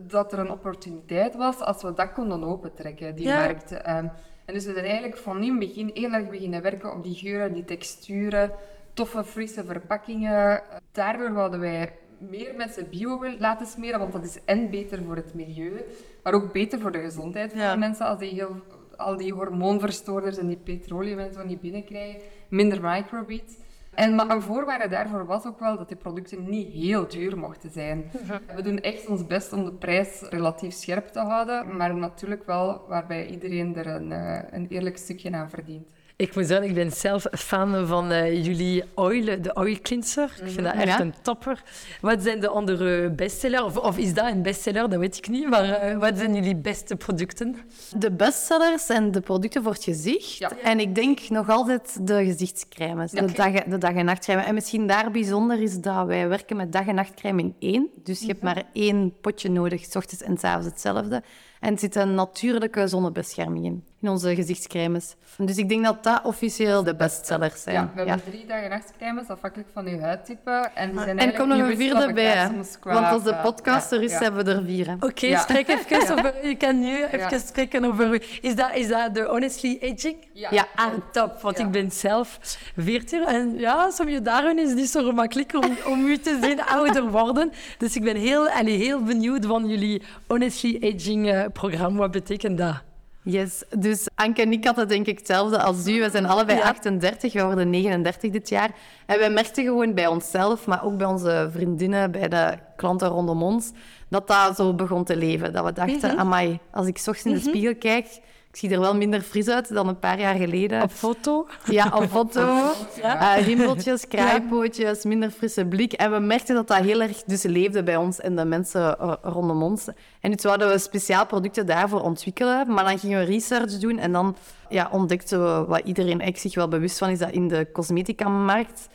[0.07, 3.39] dat er een opportuniteit was als we dat konden opentrekken, die Ja.
[3.39, 3.71] markt.
[3.71, 4.05] Ehm,
[4.45, 7.15] en dus we zijn eigenlijk van in het begin heel erg beginnen werken op die
[7.15, 8.51] geuren, die texturen,
[8.93, 10.61] toffe, frisse verpakkingen.
[10.91, 15.15] Daardoor wilden wij meer mensen bio willen laten smeren, want dat is en beter voor
[15.15, 15.81] het milieu,
[16.23, 17.71] maar ook beter voor de gezondheid van Ja.
[17.73, 18.55] de mensen als die heel,
[18.97, 22.21] al die hormoonverstoorders en die petroleum en zo niet binnenkrijgen.
[22.49, 23.53] Minder microbeats.
[23.93, 27.69] En maar een voorwaarde daarvoor was ook wel dat die producten niet heel duur mochten
[27.71, 28.11] zijn.
[28.55, 32.85] We doen echt ons best om de prijs relatief scherp te houden, maar natuurlijk wel
[32.87, 35.87] waarbij iedereen er een, eh, een eerlijk stukje aan verdient.
[36.21, 40.23] Ik moet zeggen, ik ben zelf fan van eh, jullie oil, de oil cleanser.
[40.43, 40.99] Ik vind dat echt Ja.
[40.99, 41.63] een topper.
[42.01, 43.61] Wat zijn de andere bestsellers?
[43.63, 44.89] Of, of is dat een bestseller?
[44.89, 45.49] Dat weet ik niet.
[45.49, 47.55] Maar eh, wat zijn jullie beste producten?
[47.97, 50.37] De bestsellers zijn de producten voor het gezicht.
[50.37, 50.51] Ja.
[50.63, 54.41] En ik denk nog altijd de gezichtscrèmes, de, dag, de dag- en nachtcrème.
[54.41, 57.89] En misschien daar bijzonder is dat wij werken met dag- en nachtcrème in één.
[58.03, 61.23] Dus je hebt maar één potje nodig, s ochtends en s avonds hetzelfde.
[61.59, 65.15] En er zit een natuurlijke zonnebescherming in, in onze gezichtscrèmes.
[65.37, 67.75] Dus ik denk dat dat officieel de bestsellers zijn.
[67.75, 68.07] Ja, we Ja.
[68.07, 70.69] hebben drie dagen nachtcrèmes, afhankelijk van uw huidtype.
[70.75, 73.41] En, die zijn En er komt nog een vierde bij, soms want als de ja,
[73.41, 74.95] podcast er is, hebben we er vier.
[74.99, 75.39] Oké, Ja.
[75.39, 76.47] spreek even over...
[76.47, 77.37] Je kan nu even Ja.
[77.37, 78.23] spreken over...
[78.41, 80.15] Is dat, is dat de Honestly Aging?
[80.33, 80.47] Ja.
[80.51, 80.67] Ja.
[80.75, 81.65] Ah, top, want Ja.
[81.65, 82.39] ik ben zelf
[82.77, 86.61] 14 en ja, sommige dagen is het niet zo gemakkelijk om, om u te zien
[86.77, 87.51] ouder worden.
[87.77, 91.97] Dus ik ben heel, allee, heel benieuwd van jullie Honestly Aging eh, programma.
[91.97, 92.75] Wat betekent dat?
[93.23, 95.99] Yes, dus Anke en ik hadden denk ik hetzelfde als u.
[95.99, 96.63] We zijn allebei Ja.
[96.63, 98.69] 38, we worden 39 dit jaar.
[99.05, 103.43] En wij merkten gewoon bij onszelf, maar ook bij onze vriendinnen, bij de klanten rondom
[103.43, 103.71] ons,
[104.09, 105.53] dat dat zo begon te leven.
[105.53, 108.19] Dat we dachten, amai, als ik 's ochtends in de spiegel kijk,
[108.51, 110.81] ik zie er wel minder fris uit dan een paar jaar geleden.
[110.81, 111.47] Op foto?
[111.69, 112.73] Ja, op foto.
[113.01, 113.37] Ja.
[113.37, 115.93] Eh, rimpeltjes, kraaipootjes, minder frisse blik.
[115.93, 119.13] En we merkten dat dat heel erg dus leefde bij ons en de mensen eh,
[119.21, 119.87] rondom ons.
[120.19, 122.73] En dus zouden we speciaal producten daarvoor ontwikkelen.
[122.73, 124.35] Maar dan gingen we research doen en dan
[124.69, 128.87] ja, ontdekten we wat iedereen echt zich wel bewust van is, dat in de cosmetica-markt,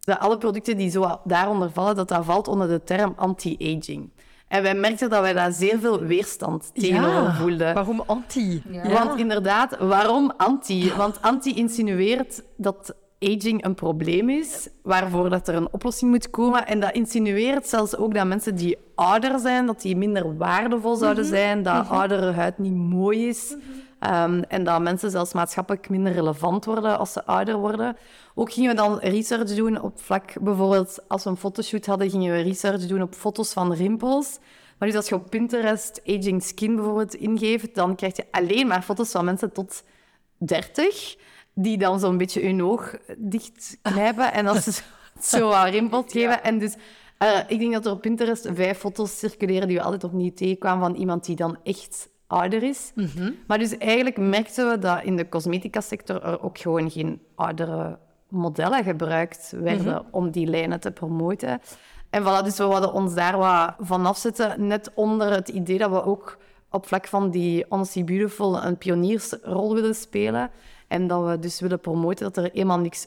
[0.00, 4.10] dat alle producten die zo daaronder vallen, dat dat valt onder de term anti-aging.
[4.50, 7.74] En wij merkten dat wij daar zeer veel weerstand tegenover voelden.
[7.74, 8.62] Waarom anti?
[8.70, 8.88] Ja.
[8.88, 10.92] Want inderdaad, waarom anti?
[10.96, 16.66] Want anti insinueert dat aging een probleem is, waarvoor dat er een oplossing moet komen.
[16.66, 21.24] En dat insinueert zelfs ook dat mensen die ouder zijn, dat die minder waardevol zouden
[21.24, 23.56] zijn, dat oudere huid niet mooi is.
[24.00, 27.96] Ehm, en dat mensen zelfs maatschappelijk minder relevant worden als ze ouder worden.
[28.34, 32.32] Ook gingen we dan research doen op vlak, bijvoorbeeld als we een fotoshoot hadden, gingen
[32.32, 34.38] we research doen op foto's van rimpels.
[34.78, 38.82] Maar dus als je op Pinterest aging skin bijvoorbeeld ingeeft, dan krijg je alleen maar
[38.82, 39.82] foto's van mensen tot
[40.38, 41.16] 30,
[41.54, 44.82] die dan zo'n beetje hun oog dicht knijpen en als ze
[45.36, 46.42] zo wat rimpels geven.
[46.42, 46.74] En dus
[47.18, 50.88] eh, ik denk dat er op Pinterest vijf foto's circuleren die we altijd opnieuw tegenkwamen
[50.88, 52.92] van iemand die dan echt ouder is.
[53.46, 58.84] Maar dus eigenlijk merkten we dat in de cosmetica-sector er ook gewoon geen oudere modellen
[58.84, 61.60] gebruikt werden om die lijnen te promoten.
[62.10, 65.90] En voilà, dus we wilden ons daar wat van afzetten, net onder het idee dat
[65.90, 66.38] we ook
[66.70, 70.50] op vlak van die Honestly Beautiful een pioniersrol willen spelen.
[70.88, 73.06] En dat we dus willen promoten dat er eenmaal niks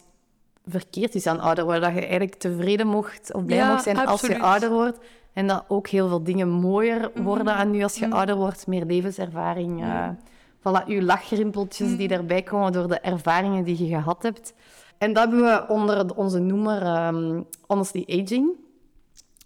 [0.66, 1.82] verkeerd is aan ouder worden.
[1.82, 5.00] Dat je eigenlijk tevreden mocht of blij Ja, mocht zijn als je ouder wordt.
[5.34, 8.68] En dat ook heel veel dingen mooier worden aan nu als je ouder wordt.
[8.68, 9.84] Meer levenservaring.
[9.84, 10.08] eh
[10.60, 14.54] voilà, je lachrimpeltjes die erbij komen door de ervaringen die je gehad hebt.
[14.98, 18.50] En dat hebben we onder de- onze noemer ehm, Honestly Aging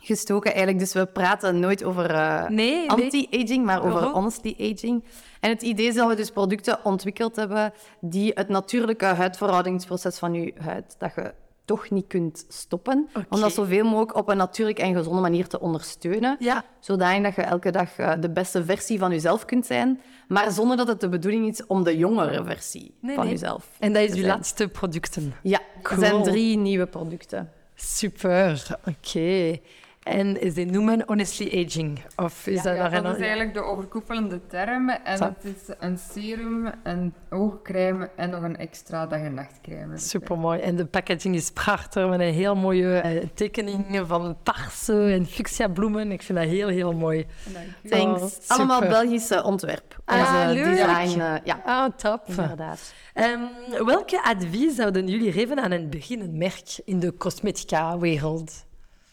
[0.02, 0.80] gestoken eigenlijk.
[0.80, 2.89] Dus we praten nooit over eh, Nee, nee.
[2.89, 5.04] anti-aging, maar over honestly aging.
[5.39, 10.34] En het idee is dat we dus producten ontwikkeld hebben die het natuurlijke huidverhoudingsproces van
[10.34, 11.34] je huid, dat je
[11.67, 15.60] toch niet kunt stoppen, om dat zoveel mogelijk op een natuurlijke en gezonde manier te
[15.60, 16.36] ondersteunen.
[16.39, 16.63] Ja.
[16.80, 20.77] Zodanig dat je elke dag eh, de beste versie van jezelf kunt zijn, maar zonder
[20.77, 23.34] dat het de bedoeling is om de jongere versie Nee, van nee.
[23.34, 24.25] jezelf En dat is zijn.
[24.25, 25.34] laatste producten.
[25.43, 26.01] Ja, Cool.
[26.03, 27.51] er zijn drie nieuwe producten.
[27.75, 29.60] Super, oké.
[30.08, 32.00] En ze noemen Honestly Aging?
[32.15, 34.89] Of is dat Ja, is eigenlijk de overkoepelende term.
[34.89, 39.98] En het is een serum, een oogcrème en nog een extra dag- en nachtcrème.
[39.98, 40.60] Supermooi.
[40.60, 45.67] En de packaging is prachtig met een heel mooie eh, tekening van paarse en fuchsia
[45.67, 46.12] bloemen.
[46.12, 47.26] Ik vind dat heel, heel mooi.
[47.54, 47.65] Dank.
[47.89, 48.22] Thanks.
[48.22, 48.58] Oh.
[48.58, 49.96] Allemaal Belgische ontwerp.
[50.06, 50.63] Ah, leuk.
[50.65, 52.22] design, eh, ja, Ah, top.
[52.28, 52.93] inderdaad.
[53.13, 53.39] Ehm,
[53.86, 58.65] welke advies zouden jullie geven aan een beginnend merk in de cosmetica-wereld?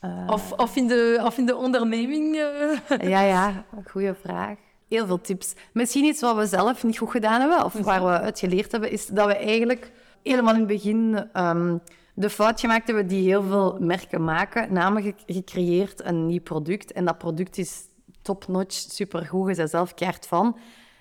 [0.04, 2.36] Eh, Of, of, in de, of in de onderneming?
[2.36, 3.08] eh?
[3.08, 4.56] Ja, ja, goede vraag.
[4.88, 5.54] Heel veel tips.
[5.72, 8.90] Misschien iets wat we zelf niet goed gedaan hebben, of waar we uit geleerd hebben,
[8.90, 11.76] is dat we eigenlijk helemaal in het begin ehm,
[12.14, 14.72] de fout gemaakt hebben die heel veel merken maken.
[14.72, 16.92] Namelijk gecreëerd een nieuw product.
[16.92, 17.80] En dat product is
[18.22, 20.58] top-notch, supergoed, je bent zelf keert van.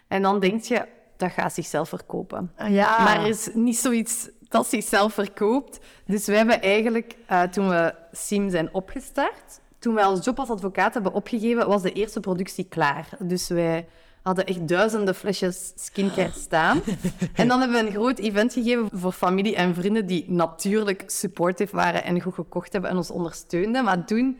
[0.07, 0.85] En dan denk je,
[1.17, 2.51] dat gaat zichzelf verkopen.
[2.67, 3.03] Ja.
[3.03, 5.79] Maar er is niet zoiets dat zichzelf verkoopt.
[6.05, 10.49] Dus we hebben eigenlijk, eh, toen we Sim zijn opgestart, toen wij als job als
[10.49, 13.09] advocaat hebben opgegeven, was de eerste productie klaar.
[13.19, 13.87] Dus wij
[14.21, 16.81] hadden echt duizenden flesjes skincare staan.
[17.35, 21.75] en dan hebben we een groot event gegeven voor familie en vrienden die natuurlijk supportive
[21.75, 23.83] waren en goed gekocht hebben en ons ondersteunden.
[23.83, 24.37] Maar toen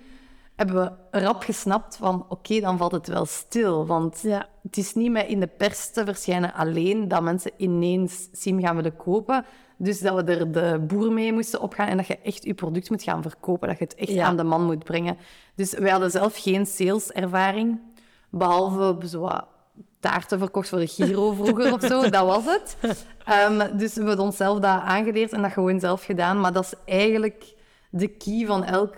[0.56, 0.76] hebben
[1.12, 3.86] we rap gesnapt van oké, dan valt het wel stil.
[3.86, 4.48] Want Ja.
[4.64, 8.76] het is niet meer in de pers te verschijnen alleen dat mensen ineens SIM gaan
[8.76, 9.46] willen kopen.
[9.78, 12.90] Dus dat we er de boer mee moesten opgaan en dat je echt je product
[12.90, 13.68] moet gaan verkopen.
[13.68, 14.26] Dat je het echt Ja.
[14.26, 15.18] aan de man moet brengen.
[15.56, 17.80] Dus wij hadden zelf geen saleservaring.
[18.30, 19.46] Behalve zo wat
[20.00, 22.10] taarten verkocht voor de Giro vroeger of zo.
[22.10, 22.78] Dat was het.
[23.26, 26.40] Ehm, dus we hebben onszelf dat aangeleerd en dat gewoon zelf gedaan.
[26.40, 27.54] Maar dat is eigenlijk
[27.90, 28.96] de key van elk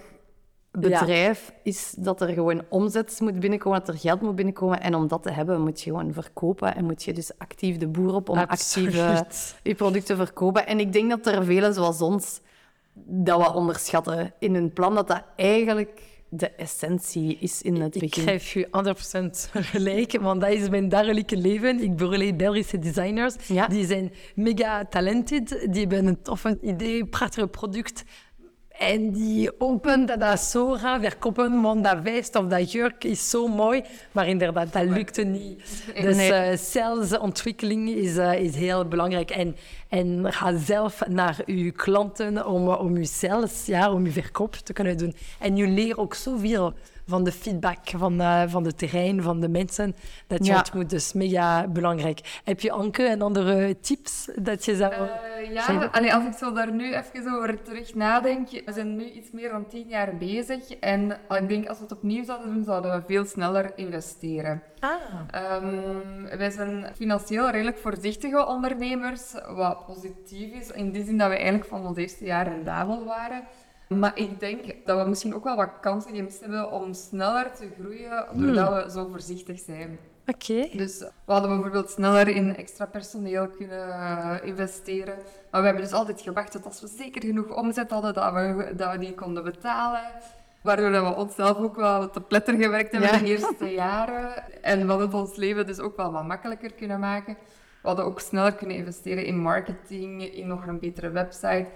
[0.79, 4.81] bedrijf is dat er gewoon omzet moet binnenkomen, dat er geld moet binnenkomen.
[4.81, 6.75] En om dat te hebben, moet je gewoon verkopen.
[6.75, 9.55] En moet je dus actief de boer op om actief Absoluut.
[9.63, 10.67] je producten te verkopen.
[10.67, 12.41] En ik denk dat er velen zoals ons
[13.03, 18.01] dat wat onderschatten in hun plan, dat dat eigenlijk de essentie is in het Ik
[18.01, 18.23] begin.
[18.23, 21.79] geef je 100% gelijk, want dat is mijn dagelijkse leven.
[21.79, 23.35] Ik begeleid Belgische designers.
[23.47, 23.67] Ja.
[23.67, 28.03] Die zijn mega talented, die hebben een toffe idee, prachtig product.
[28.79, 33.29] En die open dat dat zo gaan verkopen, want dat vest of dat jurk is
[33.29, 33.83] zo mooi.
[34.11, 35.61] Maar inderdaad, dat lukte niet.
[36.01, 36.31] Dus Nee.
[36.31, 39.29] eh salesontwikkeling is, eh, is heel belangrijk.
[39.31, 39.55] En,
[39.89, 44.73] en ga zelf naar uw klanten om, om uw sales, ja, om uw verkoop te
[44.73, 45.15] kunnen doen.
[45.39, 46.73] En je leert ook zoveel
[47.07, 49.95] van de feedback van, eh, van de terrein, van de mensen
[50.27, 50.57] dat je Ja.
[50.57, 50.89] ontmoet.
[50.89, 52.41] Dus mega belangrijk.
[52.43, 54.93] Heb je Anke en andere tips dat je zou...
[54.93, 59.09] Eh, ja, allee, als ik zo daar nu even over terug nadenk, we zijn nu
[59.09, 62.63] iets meer dan tien jaar bezig en ik denk als we het opnieuw zouden doen,
[62.63, 64.61] zouden we veel sneller investeren.
[64.79, 64.91] Ah,
[65.31, 71.35] Ehm, wij zijn financieel redelijk voorzichtige ondernemers, wat positief is in die zin dat we
[71.35, 73.43] eigenlijk van ons eerste jaar rendabel waren.
[73.87, 77.69] Maar ik denk dat we misschien ook wel wat kansen gemist hebben om sneller te
[77.79, 79.99] groeien, doordat we zo voorzichtig zijn.
[80.27, 80.67] oké.
[80.73, 85.15] Dus we hadden bijvoorbeeld sneller in extra personeel kunnen eh, investeren.
[85.51, 88.73] Maar we hebben dus altijd gewacht tot als we zeker genoeg omzet hadden, dat we,
[88.75, 90.01] dat we die konden betalen.
[90.61, 93.17] Waardoor dat we onszelf ook wel te pletter gewerkt hebben Ja.
[93.19, 94.43] de eerste jaren.
[94.63, 97.37] En we hadden ons leven dus ook wel wat makkelijker kunnen maken.
[97.81, 101.67] We hadden ook sneller kunnen investeren in marketing, in nog een betere website.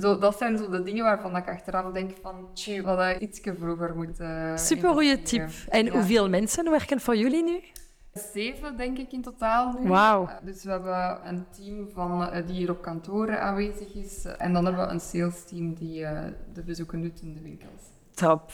[0.00, 3.54] Zo, dat zijn zo de dingen waarvan ik achteraf denk van, tjie, we hadden ietsje
[3.58, 5.50] vroeger moeten Super goede tip.
[5.68, 5.90] En Ja.
[5.90, 7.60] hoeveel mensen werken voor jullie nu?
[8.32, 9.88] Zeven, denk ik, in totaal nu.
[9.88, 10.22] Wauw.
[10.22, 14.24] Uh, Dus we hebben een team van, eh, die hier op kantoor aanwezig is.
[14.24, 17.82] En dan hebben we een sales team die eh, de bezoeken doet in de winkels.
[18.14, 18.50] Top.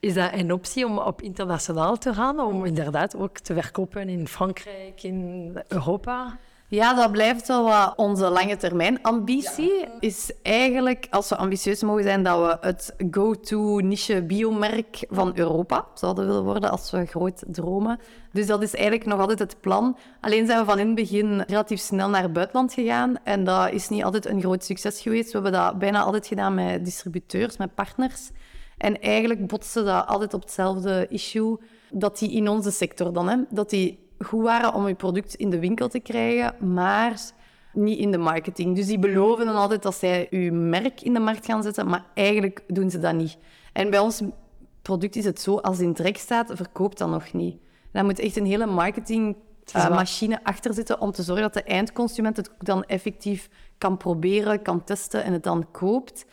[0.00, 2.40] Is dat een optie om op internationaal te gaan?
[2.40, 6.38] Om inderdaad ook te verkopen in Frankrijk, in Europa?
[6.74, 9.88] Ja, dat blijft wel wat onze lange termijn ambitie.
[10.00, 15.86] Is eigenlijk, als we ambitieus mogen zijn, dat we het go-to niche biomerk van Europa
[15.94, 17.98] zouden willen worden als we groot dromen.
[18.32, 19.96] Dus dat is eigenlijk nog altijd het plan.
[20.20, 23.16] Alleen zijn we van in het begin relatief snel naar het buitenland gegaan.
[23.24, 25.32] En dat is niet altijd een groot succes geweest.
[25.32, 28.30] We hebben dat bijna altijd gedaan met distributeurs, met partners.
[28.78, 31.58] En eigenlijk botste dat altijd op hetzelfde issue.
[31.90, 35.50] Dat die in onze sector dan, hè, dat die goed waren om je product in
[35.50, 37.20] de winkel te krijgen, maar
[37.72, 38.76] niet in de marketing.
[38.76, 42.04] Dus die beloven dan altijd dat zij je merk in de markt gaan zetten, maar
[42.14, 43.38] eigenlijk doen ze dat niet.
[43.72, 44.22] En bij ons
[44.82, 47.56] product is het zo, als het in trek staat, verkoopt dat nog niet.
[47.92, 50.08] Daar moet echt een hele marketing is waar.
[50.32, 54.84] eh, achter zitten om te zorgen dat de eindconsument het dan effectief kan proberen, kan
[54.84, 56.24] testen en het dan koopt.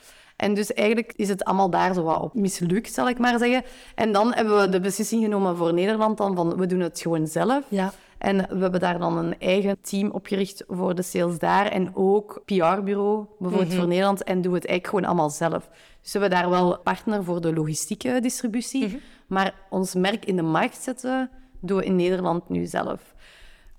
[0.42, 3.64] En dus eigenlijk is het allemaal daar zo wat op mislukt, zal ik maar zeggen.
[3.96, 7.28] En dan hebben we de beslissing genomen voor Nederland dan van we doen het gewoon
[7.28, 7.64] zelf.
[7.68, 7.94] Ja.
[8.18, 11.66] En we hebben daar dan een eigen team opgericht voor de sales daar.
[11.66, 14.24] En ook PR-bureau, bijvoorbeeld voor Nederland.
[14.24, 15.70] En doen we het eigenlijk gewoon allemaal zelf.
[16.02, 19.02] Dus we hebben daar wel partner voor de logistieke distributie.
[19.28, 23.14] Maar ons merk in de markt zetten, doen we in Nederland nu zelf.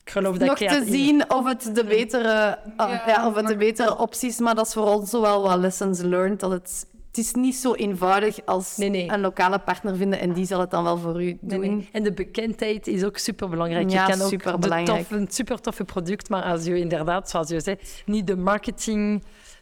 [0.05, 3.57] Ik geloof dat Nog te zien of het de betere, Ja, ja, of het de
[3.57, 4.39] betere optie is.
[4.39, 6.41] Maar dat is voor ons zo wel wat lessons learned.
[6.41, 9.11] Dat het het is niet zo eenvoudig als Nee, nee.
[9.11, 11.61] een lokale partner vinden en die zal het dan wel voor u doen.
[11.61, 11.89] Nee, nee.
[11.93, 13.91] En de bekendheid is ook super belangrijk.
[13.91, 14.87] Ja, je kan ook superbelangrijk.
[14.87, 18.37] de tof, een super toffe product, maar als je inderdaad, zoals je zei, niet de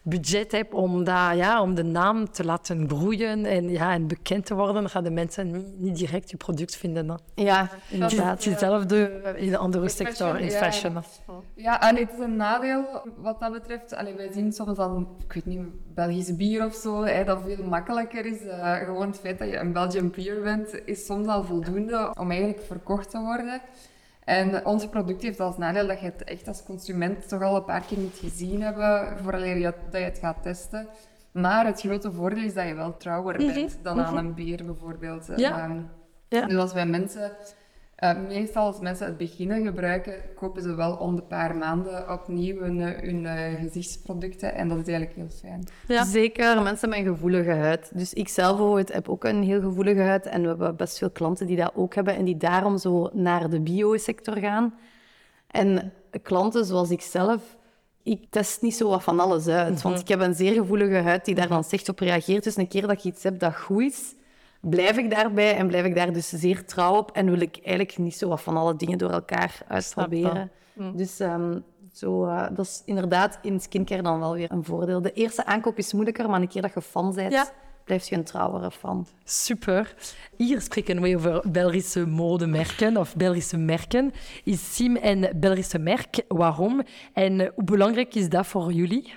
[0.01, 4.45] marketingbudget hebt om, dat, ja, om de naam te laten groeien en, ja, en bekend
[4.45, 7.07] te worden, dan gaan de mensen niet, direct je product vinden.
[7.07, 7.19] Dan.
[7.35, 8.43] Ja, inderdaad.
[8.43, 10.57] hetzelfde in de andere In sector, fashion, in ja.
[10.57, 11.03] fashion.
[11.55, 12.85] Ja, en het is een nadeel
[13.17, 13.95] wat dat betreft.
[13.95, 17.63] Allee, wij zien soms dan, ik weet niet, Belgisch bier of zo, hè, dat veel
[17.63, 18.41] makkelijker is.
[18.41, 22.31] Eh, gewoon het feit dat je een Belgian beer bent, is soms al voldoende om
[22.31, 23.61] eigenlijk verkocht te worden.
[24.31, 27.63] En ons product heeft als nadeel dat je het echt als consument toch al een
[27.63, 30.87] paar keer moet gezien hebben voordat je, dat je het gaat testen.
[31.31, 35.29] Maar het grote voordeel is dat je wel trouwer bent dan aan een bier bijvoorbeeld.
[35.35, 35.59] Ja.
[35.59, 35.79] Ehm,
[36.27, 36.45] Ja.
[36.45, 37.31] Dus als wij mensen,
[38.01, 42.59] eh, meestal als mensen het beginnen gebruiken, kopen ze wel om de paar maanden opnieuw
[42.59, 44.55] hun, eh, hun eh, gezichtsproducten.
[44.55, 45.63] En dat is eigenlijk heel fijn.
[45.87, 46.03] Ja.
[46.03, 47.91] Zeker mensen met een gevoelige huid.
[47.93, 51.09] Dus ik zelf bijvoorbeeld heb ook een heel gevoelige huid en we hebben best veel
[51.09, 54.73] klanten die dat ook hebben en die daarom zo naar de biosector gaan.
[55.47, 57.57] En klanten zoals ik zelf,
[58.03, 61.25] ik test niet zo wat van alles uit, want ik heb een zeer gevoelige huid
[61.25, 62.43] die daar dan slecht op reageert.
[62.43, 64.15] Dus een keer dat ik iets heb dat goed is,
[64.61, 67.97] blijf ik daarbij en blijf ik daar dus zeer trouw op en wil ik eigenlijk
[67.97, 70.51] niet zo wat van alle dingen door elkaar uitproberen.
[70.95, 71.59] Dus ehm,
[71.93, 75.01] zo, eh, dat is inderdaad in skincare dan wel weer een voordeel.
[75.01, 77.47] De eerste aankoop is moeilijker, maar een keer dat je fan bent, Ja.
[77.85, 79.07] blijf je een trouwere fan.
[79.23, 79.95] Super.
[80.37, 84.11] Hier spreken we over Belgische modemerken of Belgische merken.
[84.43, 86.21] Is Sim een Belgische merk?
[86.27, 86.81] Waarom?
[87.13, 89.13] En hoe belangrijk is dat voor jullie?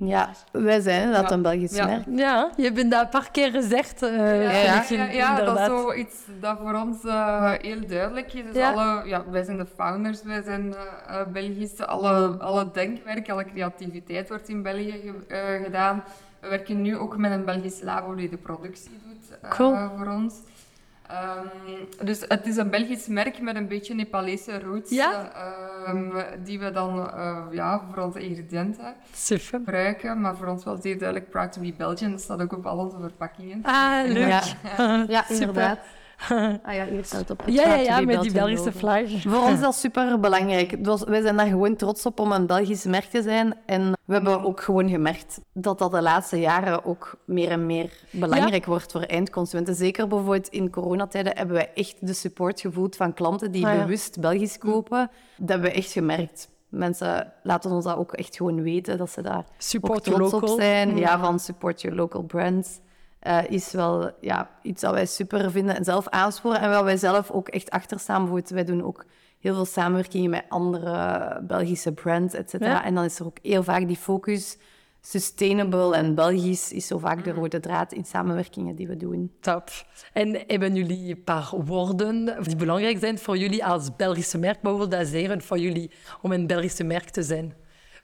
[0.00, 1.30] Ja, wij zijn Ja.
[1.30, 1.86] een Belgisch Ja.
[1.86, 2.02] merk.
[2.10, 4.02] Ja, je bent dat een paar keer gezegd.
[4.02, 8.42] eh, Ja, ja, dat is zoiets dat voor ons eh, heel duidelijk is.
[8.44, 8.72] Dus Ja.
[8.72, 11.78] alle, ja, wij zijn de founders, wij zijn eh, eh, Belgisch.
[11.80, 16.04] Alle, alle denkwerk, alle creativiteit wordt in België ge- eh, gedaan.
[16.40, 19.76] We werken nu ook met een Belgisch labo die de productie doet eh, Cool.
[19.96, 20.34] voor ons.
[21.08, 21.46] Ehm,
[22.06, 25.32] dus het is een Belgisch merk met een beetje Nepalese roots, Ja.
[25.34, 29.44] eh, ehm, die we dan eh, ja, voor onze ingrediënten Super.
[29.58, 30.20] gebruiken.
[30.20, 32.10] Maar voor ons wel zeer duidelijk proud to be Belgian.
[32.10, 33.60] Dat staat ook op al onze verpakkingen.
[33.62, 34.28] Ah, leuk.
[34.28, 35.78] Ja, ja Super.
[36.62, 37.42] Ah ja, hier staat het op.
[37.46, 39.22] Ja, ja, met die Belgische flash.
[39.26, 40.76] Voor ons is dat super belangrijk.
[41.06, 43.54] wij zijn daar gewoon trots op om een Belgisch merk te zijn.
[43.66, 47.90] En we hebben ook gewoon gemerkt dat dat de laatste jaren ook meer en meer
[48.10, 49.74] belangrijk wordt voor eindconsumenten.
[49.74, 53.80] Zeker bijvoorbeeld in coronatijden hebben wij echt de support gevoeld van klanten die Ah, ja.
[53.82, 55.10] bewust Belgisch kopen.
[55.36, 56.48] Dat hebben we echt gemerkt.
[56.68, 60.52] Mensen laten ons dat ook echt gewoon weten, dat ze daar Support ook trots local.
[60.54, 60.96] op zijn.
[60.96, 62.78] Ja, van support your local brands.
[63.28, 66.60] Eh, is wel ja, iets dat wij super vinden en zelf aansporen.
[66.60, 68.18] En waar wij zelf ook echt achter staan.
[68.18, 69.04] Bijvoorbeeld, wij doen ook
[69.38, 72.70] heel veel samenwerkingen met andere Belgische brands, et cetera.
[72.70, 72.84] Ja.
[72.84, 74.58] En dan is er ook heel vaak die focus.
[75.00, 77.22] Sustainable en Belgisch is zo vaak Mm.
[77.22, 79.32] de rode draad in samenwerkingen die we doen.
[79.40, 79.70] Top.
[80.12, 84.60] En hebben jullie een paar woorden die belangrijk zijn voor jullie als Belgische merk?
[84.60, 85.90] Bijvoorbeeld dat zeggen voor jullie
[86.22, 87.54] om een Belgische merk te zijn.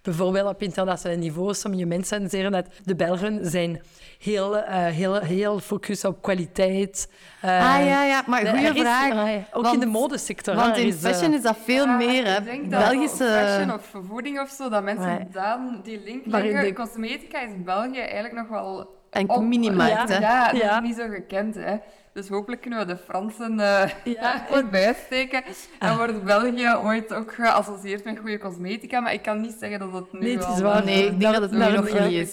[0.04, 3.80] Bijvoorbeeld op internationaal niveau, sommige mensen zeggen dat de Belgen zijn
[4.18, 7.10] heel, eh heel, heel gefocust op kwaliteit.
[7.40, 9.10] Eh, ah ja, ja, maar goede vraag.
[9.12, 10.54] ah, ja, ook Want- in de modesector.
[10.54, 12.24] Want in er is, eh, fashion is dat veel Ja, meer.
[12.26, 12.36] Hè.
[12.38, 13.24] Ik denk dat Belgische...
[13.24, 15.26] fashion of voeding of zo, dat mensen Nee.
[15.32, 16.68] dan die link Maar in leggen.
[16.74, 18.92] de- Cosmetica is in België eigenlijk nog wel...
[19.10, 20.18] Een op- minimarkt, ja, hè.
[20.20, 20.76] Ja, dat Ja.
[20.82, 21.76] is niet zo gekend, hè.
[22.14, 24.46] Dus hopelijk kunnen we de Fransen eh Ja.
[24.70, 25.42] bijsteken.
[25.78, 29.92] En wordt België ooit ook geassocieerd met goede cosmetica, maar ik kan niet zeggen dat
[29.92, 30.78] het nu Nee, het is waar.
[30.78, 32.32] eh, Nee, ik denk dat het nu nog niet is.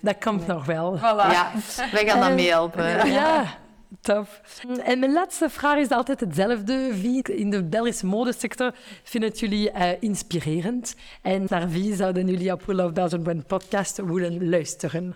[0.00, 0.98] Dat komt nog wel.
[0.98, 1.00] Voilà.
[1.02, 1.50] Ja,
[1.92, 3.06] wij gaan dat Eh, meehelpen.
[3.06, 3.44] Ja,
[4.00, 4.40] tof.
[4.84, 7.00] En mijn laatste vraag is altijd hetzelfde.
[7.00, 10.94] Wie in de Belgische modesector vinden jullie eh, inspirerend?
[11.22, 15.14] En naar wie zouden jullie op We Love Belgium podcast willen luisteren?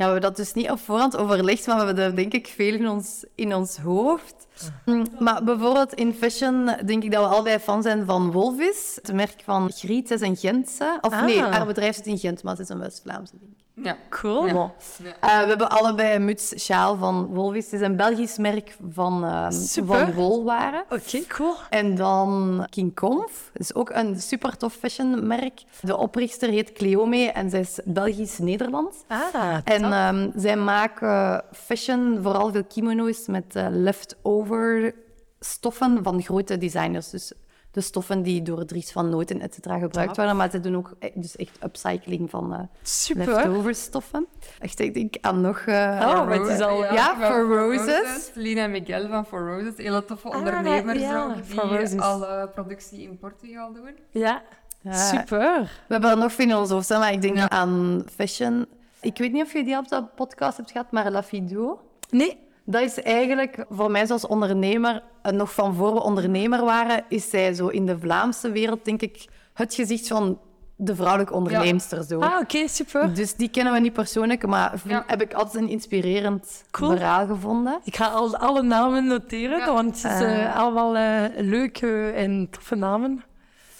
[0.00, 2.46] Ja, we hebben dat dus niet op voorhand overlegd, maar we hebben er denk ik
[2.46, 4.46] veel in ons, in ons hoofd.
[4.84, 8.98] Mm, Maar bijvoorbeeld in fashion denk ik dat we allebei fan zijn van Wolvis.
[9.02, 10.98] Het merk van Griet, een Gentse.
[11.00, 11.24] Of Ah.
[11.24, 13.54] nee, haar bedrijf zit in Gent, maar het is een West-Vlaamse ding.
[13.82, 13.96] Ja.
[14.08, 14.52] Cool.
[14.52, 14.70] Bon.
[15.02, 15.12] Ja.
[15.20, 17.64] Eh, we hebben allebei een muts, sjaal van Wolvis.
[17.64, 19.98] Het is een Belgisch merk van, Super.
[19.98, 20.84] van wolwaren.
[20.88, 21.54] Oké, cool.
[21.70, 23.50] En dan King Conf.
[23.52, 25.62] Dat is ook een super tof fashionmerk.
[25.80, 28.96] De oprichter heet Cleome en zij is Belgisch-Nederlands.
[29.06, 34.94] Ah, En ehm, zij maken fashion, vooral veel kimono's met eh, leftover
[35.40, 37.10] stoffen van grote designers.
[37.10, 37.32] Dus
[37.72, 40.16] de stoffen die door Dries van Noten et cetera gebruikt Top.
[40.16, 40.36] worden.
[40.36, 43.26] Maar ze doen ook e- dus echt upcycling van eh, Super.
[43.26, 44.26] leftover stoffen.
[44.58, 45.58] Echt, ik denk aan nog...
[45.58, 45.74] eh,
[46.06, 46.84] Oh, maar het is al...
[46.84, 48.30] Ja, For Roses.
[48.34, 49.76] Lina en Miguel van For Roses.
[49.76, 51.98] Hele toffe Ah, ondernemers ja, die Roses.
[52.00, 53.94] alle productie in Portugal doen.
[54.10, 54.42] Ja,
[54.80, 54.92] Ja.
[54.92, 55.60] super.
[55.86, 57.48] We hebben er nog veel in ons hoofd, maar ik denk Ja.
[57.50, 58.66] aan fashion.
[59.00, 61.80] Ik weet niet of je die op de podcast hebt gehad, maar La Fido.
[62.10, 62.48] Nee.
[62.70, 67.30] Dat is eigenlijk voor mij als ondernemer, en nog van voor we ondernemer waren, is
[67.30, 70.38] zij zo in de Vlaamse wereld, denk ik, het gezicht van
[70.76, 72.02] de vrouwelijke onderneemster.
[72.04, 72.20] Zo.
[72.20, 73.14] Ah, oké, super.
[73.14, 75.04] Dus die kennen we niet persoonlijk, maar vind- Ja.
[75.06, 76.90] heb ik altijd een inspirerend Cool.
[76.90, 77.80] verhaal gevonden.
[77.84, 79.72] Ik ga al alle namen noteren, Ja.
[79.72, 80.56] want het is eh, Eh.
[80.56, 83.22] allemaal eh, leuke en toffe namen.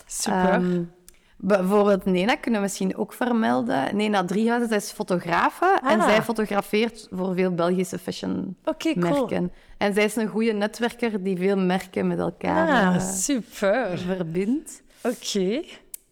[0.06, 0.48] Super.
[0.48, 0.82] Ehm,
[1.40, 3.96] bijvoorbeeld Nena kunnen we misschien ook vermelden.
[3.96, 6.06] Nena Driehuizen, zij is fotografe en Ah.
[6.08, 9.10] zij fotografeert voor veel Belgische fashion Oké, cool.
[9.18, 9.52] merken.
[9.78, 13.98] En zij is een goede netwerker die veel merken met elkaar Ah, eh, super.
[13.98, 14.82] verbindt.
[15.02, 15.62] Oké.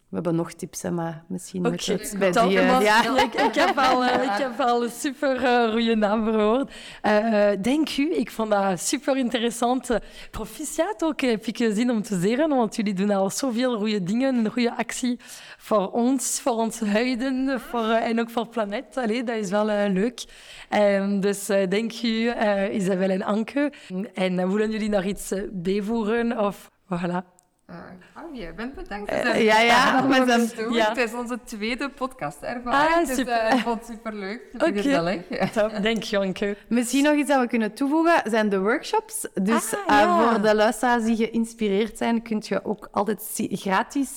[0.09, 2.59] We hebben nog tips, hè, maar misschien Oké, het bij die...
[2.59, 6.25] eh, Ja, ik, ik heb al, eh, ik heb al een super eh, goede naam
[6.25, 6.73] verhoord.
[7.03, 9.99] Eh, Denk u, ik vond dat super interessant.
[10.31, 14.35] Proficiat ook, heb ik gezien om te zeggen, want jullie doen al zoveel goede dingen,
[14.45, 15.17] een goede actie
[15.59, 18.97] voor ons, voor ons huiden voor, en ook voor de planeet.
[18.97, 20.25] Allee, dat is wel leuk.
[20.69, 22.33] Ehm, dus denk u,
[22.73, 23.73] Isabel en Anke.
[24.15, 26.39] En willen jullie nog iets bijvoegen?
[26.39, 27.37] Of voilà.
[27.69, 27.77] Eh,
[28.25, 29.11] oh, jij bent bedankt.
[29.11, 30.89] Eh, ja, ja, met ja.
[30.89, 32.95] Het is onze tweede podcast-ervaring.
[32.95, 33.33] Ah, dus, super.
[33.35, 34.41] eh, ik vond het superleuk.
[34.53, 34.77] Super Oké.
[34.77, 35.23] gezellig.
[35.53, 35.73] Top,
[36.21, 36.57] Anke.
[36.69, 39.29] Misschien nog iets dat we kunnen toevoegen, zijn de workshops.
[39.43, 44.11] Dus Ah, eh, voor de luisteraars die geïnspireerd zijn, kun je ook altijd gratis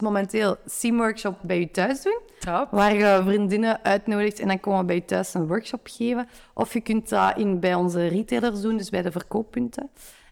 [0.00, 2.20] momenteel Sim-workshop bij je thuis doen.
[2.40, 2.68] Top.
[2.70, 6.28] Waar je vriendinnen uitnodigt en dan komen we bij je thuis een workshop geven.
[6.54, 9.90] Of je kunt dat in, bij onze retailers doen, dus bij de verkooppunten.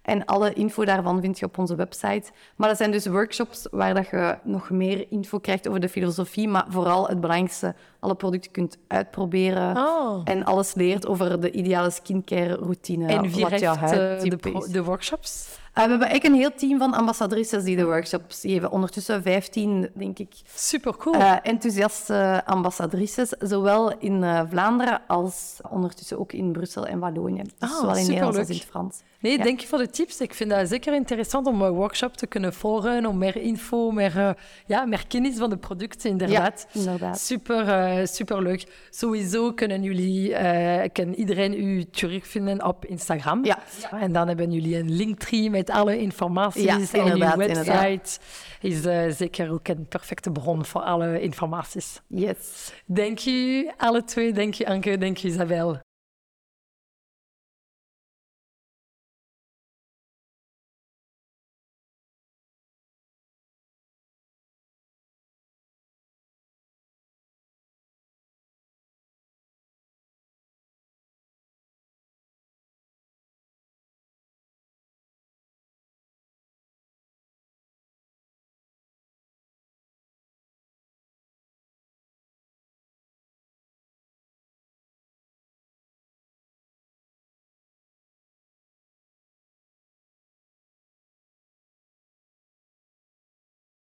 [0.08, 2.30] En alle info daarvan vind je op onze website.
[2.56, 6.48] Maar dat zijn dus workshops waar dat je nog meer info krijgt over de filosofie,
[6.48, 9.76] maar vooral het belangrijkste, alle producten kunt uitproberen.
[9.76, 10.20] Oh.
[10.24, 13.06] En alles leert over de ideale skincare routine.
[13.06, 15.58] En wie wat heeft eh, de workshops?
[15.78, 18.70] Uh, we hebben een heel team van ambassadrices die de workshops geven.
[18.70, 21.14] Ondertussen 15, denk ik, Super cool.
[21.14, 23.28] eh, enthousiaste ambassadrices.
[23.38, 27.42] Zowel in eh, Vlaanderen als ondertussen ook in Brussel en Wallonië.
[27.42, 29.02] Dus Ah, zowel in Nederlands als in het Frans.
[29.20, 29.44] nee, ja.
[29.44, 30.20] dank je voor de tips.
[30.20, 34.18] Ik vind dat zeker interessant om een workshop te kunnen volgen, om meer info, meer,
[34.18, 34.30] eh,
[34.66, 36.66] ja, meer kennis van de producten, inderdaad.
[36.72, 37.20] Ja, inderdaad.
[37.20, 38.86] Super, eh, super leuk.
[38.90, 43.44] Sowieso kunnen jullie, eh, kan iedereen u terugvinden op Instagram.
[43.44, 43.58] Ja.
[43.90, 46.62] En dan hebben jullie een linktree met alle informatie.
[46.62, 48.18] Ja, en uw inderdaad, website
[48.60, 52.00] is eh, zeker ook een perfecte bron voor alle informaties.
[52.06, 52.72] Yes.
[52.86, 54.32] Dank je alle twee.
[54.32, 54.98] Dank je Anke.
[54.98, 55.78] Dank je Isabel.